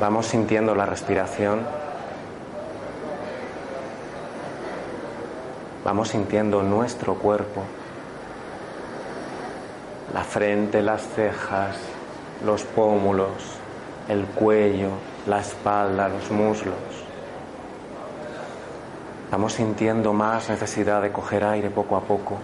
Vamos 0.00 0.26
sintiendo 0.26 0.74
la 0.74 0.86
respiración. 0.86 1.87
Vamos 5.88 6.10
sintiendo 6.10 6.62
nuestro 6.62 7.14
cuerpo, 7.14 7.62
la 10.12 10.22
frente, 10.22 10.82
las 10.82 11.00
cejas, 11.00 11.78
los 12.44 12.62
pómulos, 12.64 13.32
el 14.06 14.26
cuello, 14.26 14.90
la 15.26 15.40
espalda, 15.40 16.10
los 16.10 16.30
muslos. 16.30 16.76
Vamos 19.30 19.54
sintiendo 19.54 20.12
más 20.12 20.50
necesidad 20.50 21.00
de 21.00 21.10
coger 21.10 21.42
aire 21.42 21.70
poco 21.70 21.96
a 21.96 22.02
poco. 22.02 22.36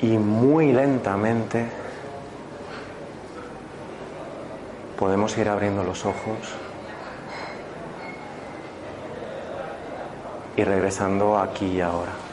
Y 0.00 0.16
muy 0.16 0.72
lentamente 0.72 1.83
podemos 4.98 5.36
ir 5.38 5.48
abriendo 5.48 5.82
los 5.84 6.04
ojos 6.04 6.38
y 10.56 10.64
regresando 10.64 11.38
aquí 11.38 11.66
y 11.66 11.80
ahora. 11.80 12.23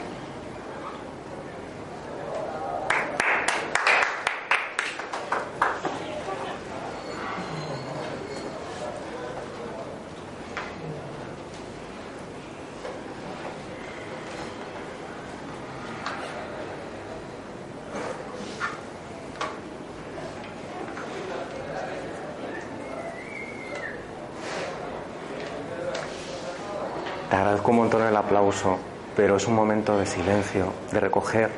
Agradezco 27.42 27.72
un 27.72 27.76
montón 27.78 28.02
el 28.02 28.16
aplauso, 28.16 28.78
pero 29.16 29.36
es 29.36 29.48
un 29.48 29.54
momento 29.54 29.98
de 29.98 30.06
silencio, 30.06 30.72
de 30.92 31.00
recoger 31.00 31.50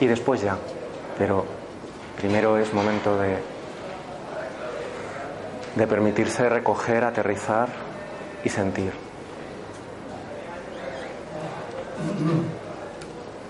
y 0.00 0.06
después 0.06 0.40
ya. 0.40 0.56
Pero 1.16 1.44
primero 2.16 2.58
es 2.58 2.74
momento 2.74 3.16
de, 3.16 3.38
de 5.76 5.86
permitirse 5.86 6.48
recoger, 6.48 7.04
aterrizar 7.04 7.68
y 8.42 8.48
sentir. 8.48 8.92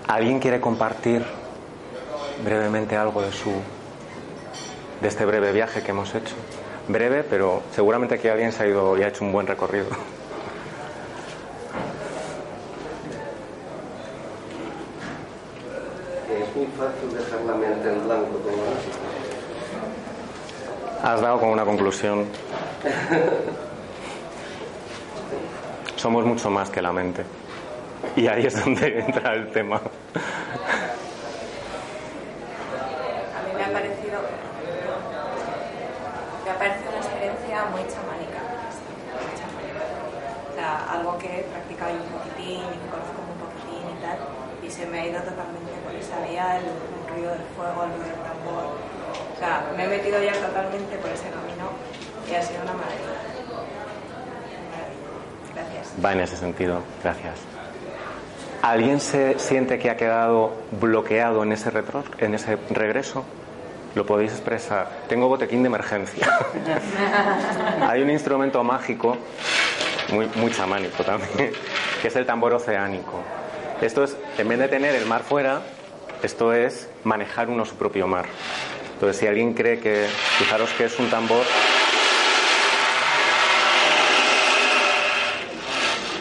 ¿Alguien 0.07 0.39
quiere 0.39 0.61
compartir 0.61 1.25
brevemente 2.43 2.95
algo 2.97 3.21
de 3.23 3.31
su 3.31 3.51
de 5.01 5.07
este 5.07 5.25
breve 5.25 5.51
viaje 5.51 5.81
que 5.81 5.89
hemos 5.89 6.13
hecho? 6.13 6.35
Breve, 6.87 7.23
pero 7.23 7.63
seguramente 7.73 8.15
aquí 8.15 8.27
alguien 8.27 8.51
se 8.51 8.63
ha 8.63 8.67
ido 8.67 8.95
y 8.97 9.01
ha 9.01 9.07
hecho 9.07 9.23
un 9.23 9.31
buen 9.31 9.47
recorrido. 9.47 9.87
Es 16.29 16.55
muy 16.55 16.65
fácil 16.79 17.13
dejar 17.13 17.41
la 17.41 17.55
mente 17.55 17.89
en 17.89 18.05
blanco 18.05 18.39
como 18.39 18.63
Has 21.03 21.21
dado 21.21 21.39
con 21.39 21.49
una 21.49 21.65
conclusión. 21.65 22.25
Somos 25.95 26.25
mucho 26.25 26.49
más 26.49 26.69
que 26.69 26.81
la 26.81 26.93
mente. 26.93 27.25
Y 28.15 28.27
ahí 28.27 28.45
es 28.45 28.63
donde 28.63 28.99
entra 29.05 29.33
el 29.33 29.51
tema. 29.51 29.75
A 29.75 29.79
mí 33.45 33.51
me 33.55 33.63
ha 33.63 33.73
parecido 33.73 34.19
me 36.45 36.51
ha 36.51 36.57
parecido 36.57 36.89
una 36.89 36.99
experiencia 36.99 37.65
muy 37.71 37.81
chamánica. 37.81 38.39
muy 39.19 39.35
chamánica. 39.39 39.83
O 40.51 40.55
sea, 40.55 40.91
algo 40.91 41.17
que 41.17 41.39
he 41.39 41.43
practicado 41.43 41.91
yo 41.91 42.03
un 42.03 42.09
poquitín 42.09 42.63
y 42.63 42.77
que 42.79 42.87
conozco 42.89 43.19
un 43.19 43.37
poquitín 43.39 43.83
y 43.97 44.01
tal. 44.01 44.38
Y 44.65 44.69
se 44.69 44.85
me 44.85 44.99
ha 44.99 45.07
ido 45.07 45.21
totalmente 45.21 45.71
por 45.85 45.95
esa 45.95 46.19
vía, 46.27 46.59
el, 46.59 46.65
el 46.65 47.15
ruido 47.15 47.31
del 47.31 47.43
fuego, 47.55 47.83
el 47.83 47.91
ruido 47.91 48.05
del 48.05 48.23
tambor. 48.23 48.75
O 49.35 49.39
sea, 49.39 49.71
me 49.75 49.85
he 49.85 49.87
metido 49.87 50.21
ya 50.21 50.33
totalmente 50.33 50.97
por 50.97 51.09
ese 51.09 51.29
camino 51.29 51.71
y 52.29 52.35
ha 52.35 52.41
sido 52.41 52.61
una 52.61 52.73
maravilla. 52.73 53.17
Una 53.47 53.61
maravilla. 54.69 54.99
Gracias. 55.55 56.05
Va 56.05 56.13
en 56.13 56.19
ese 56.19 56.37
sentido. 56.37 56.81
Gracias. 57.03 57.35
¿Alguien 58.61 58.99
se 58.99 59.39
siente 59.39 59.79
que 59.79 59.89
ha 59.89 59.95
quedado 59.95 60.51
bloqueado 60.79 61.43
en 61.43 61.53
ese, 61.53 61.71
retro, 61.71 62.03
en 62.17 62.35
ese 62.35 62.57
regreso? 62.69 63.23
Lo 63.95 64.05
podéis 64.05 64.33
expresar. 64.33 64.89
Tengo 65.07 65.29
botequín 65.29 65.63
de 65.63 65.67
emergencia. 65.67 66.27
Hay 67.87 68.01
un 68.01 68.09
instrumento 68.09 68.61
mágico, 68.63 69.17
muy, 70.11 70.29
muy 70.35 70.51
chamánico 70.51 71.03
también, 71.03 71.53
que 72.01 72.07
es 72.09 72.15
el 72.15 72.25
tambor 72.25 72.53
oceánico. 72.53 73.23
Esto 73.81 74.03
es, 74.03 74.17
en 74.37 74.47
vez 74.49 74.59
de 74.59 74.67
tener 74.67 74.93
el 74.93 75.05
mar 75.05 75.23
fuera, 75.23 75.61
esto 76.21 76.51
es 76.51 76.89
manejar 77.05 77.49
uno 77.49 77.63
su 77.63 77.75
propio 77.75 78.07
mar. 78.07 78.25
Entonces, 78.93 79.17
si 79.17 79.27
alguien 79.27 79.53
cree 79.53 79.79
que, 79.79 80.05
fijaros 80.37 80.69
que 80.71 80.83
es 80.83 80.99
un 80.99 81.09
tambor, 81.09 81.45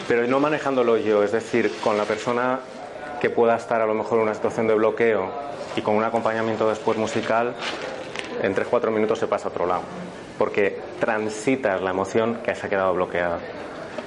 pero 0.07 0.25
no 0.29 0.39
manejándolo 0.39 0.97
yo, 0.99 1.25
es 1.25 1.33
decir, 1.33 1.73
con 1.83 1.99
la 1.99 2.05
persona 2.05 2.61
que 3.21 3.29
pueda 3.29 3.57
estar 3.57 3.83
a 3.83 3.87
lo 3.87 3.95
mejor 3.95 4.19
en 4.19 4.25
una 4.25 4.35
situación 4.35 4.69
de 4.69 4.75
bloqueo 4.75 5.29
y 5.75 5.81
con 5.81 5.97
un 5.97 6.05
acompañamiento 6.05 6.69
después 6.69 6.97
musical, 6.97 7.57
en 8.41 8.55
3-4 8.55 8.93
minutos 8.93 9.19
se 9.19 9.27
pasa 9.27 9.49
a 9.49 9.51
otro 9.51 9.67
lado, 9.67 9.83
porque 10.39 10.79
transitas 11.01 11.83
la 11.83 11.91
emoción 11.91 12.39
que 12.45 12.55
se 12.55 12.67
ha 12.67 12.71
quedado 12.71 12.95
bloqueada. 12.95 13.41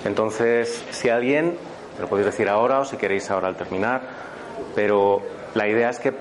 Entonces, 0.05 0.83
si 0.91 1.09
alguien, 1.09 1.57
lo 1.99 2.07
podéis 2.07 2.25
decir 2.25 2.49
ahora 2.49 2.79
o 2.79 2.85
si 2.85 2.97
queréis 2.97 3.29
ahora 3.29 3.47
al 3.47 3.55
terminar, 3.55 4.01
pero 4.75 5.21
la 5.53 5.67
idea 5.67 5.89
es 5.89 5.99
que 5.99 6.13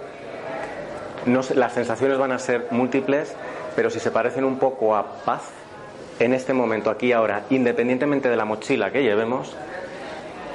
no 1.27 1.43
sé, 1.43 1.55
las 1.55 1.73
sensaciones 1.73 2.19
van 2.19 2.33
a 2.33 2.39
ser 2.39 2.67
múltiples, 2.71 3.35
pero 3.77 3.91
si 3.91 4.01
se 4.01 4.11
parecen 4.11 4.45
un 4.45 4.59
poco 4.59 4.97
a 4.97 5.07
paz, 5.25 5.43
en 6.19 6.35
este 6.35 6.53
momento, 6.53 6.91
aquí 6.91 7.09
y 7.09 7.13
ahora, 7.13 7.45
independientemente 7.51 8.29
de 8.29 8.37
la 8.37 8.45
mochila 8.45 8.91
que 8.91 9.03
llevemos, 9.03 9.55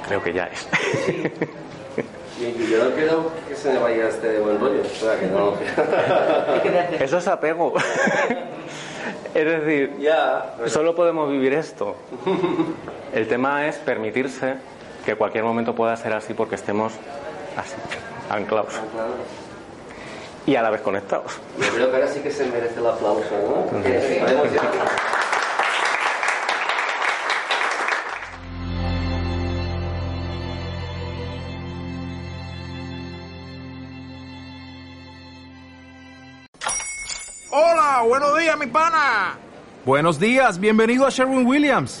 creo 0.06 0.22
que 0.22 0.32
ya 0.32 0.44
es. 0.46 0.68
Y 2.38 2.70
yo 2.70 2.84
no 2.84 2.94
quiero 2.94 3.32
que 3.48 3.54
se 3.54 3.72
me 3.72 3.78
vaya 3.78 4.08
este 4.08 4.38
buen 4.40 4.60
rollo. 4.60 4.82
O 4.82 4.84
sea, 4.84 5.18
que 5.18 5.26
no. 5.26 5.54
Eso 7.02 7.16
es 7.16 7.28
apego. 7.28 7.72
es 9.34 9.44
decir, 9.44 9.96
ya. 9.98 10.54
solo 10.66 10.94
podemos 10.94 11.30
vivir 11.30 11.54
esto. 11.54 11.96
El 13.14 13.26
tema 13.26 13.66
es 13.66 13.76
permitirse 13.78 14.56
que 15.06 15.14
cualquier 15.14 15.44
momento 15.44 15.72
pueda 15.72 15.96
ser 15.96 16.12
así 16.12 16.34
porque 16.34 16.56
estemos 16.56 16.92
así, 17.56 17.76
anclados 18.28 18.74
y 20.44 20.56
a 20.56 20.62
la 20.62 20.70
vez 20.70 20.80
conectados. 20.80 21.40
Yo 21.58 21.68
creo 21.72 21.90
que 21.90 21.96
ahora 21.96 22.08
sí 22.08 22.20
que 22.20 22.30
se 22.30 22.44
merece 22.46 22.80
el 22.80 22.86
aplauso, 22.86 23.24
¿no? 23.30 23.66
Hola, 37.50 38.02
buenos 38.06 38.38
días, 38.38 38.58
mi 38.58 38.66
pana. 38.66 39.38
Buenos 39.84 40.18
días, 40.18 40.58
bienvenido 40.58 41.06
a 41.06 41.10
Sherwin 41.10 41.46
Williams. 41.46 42.00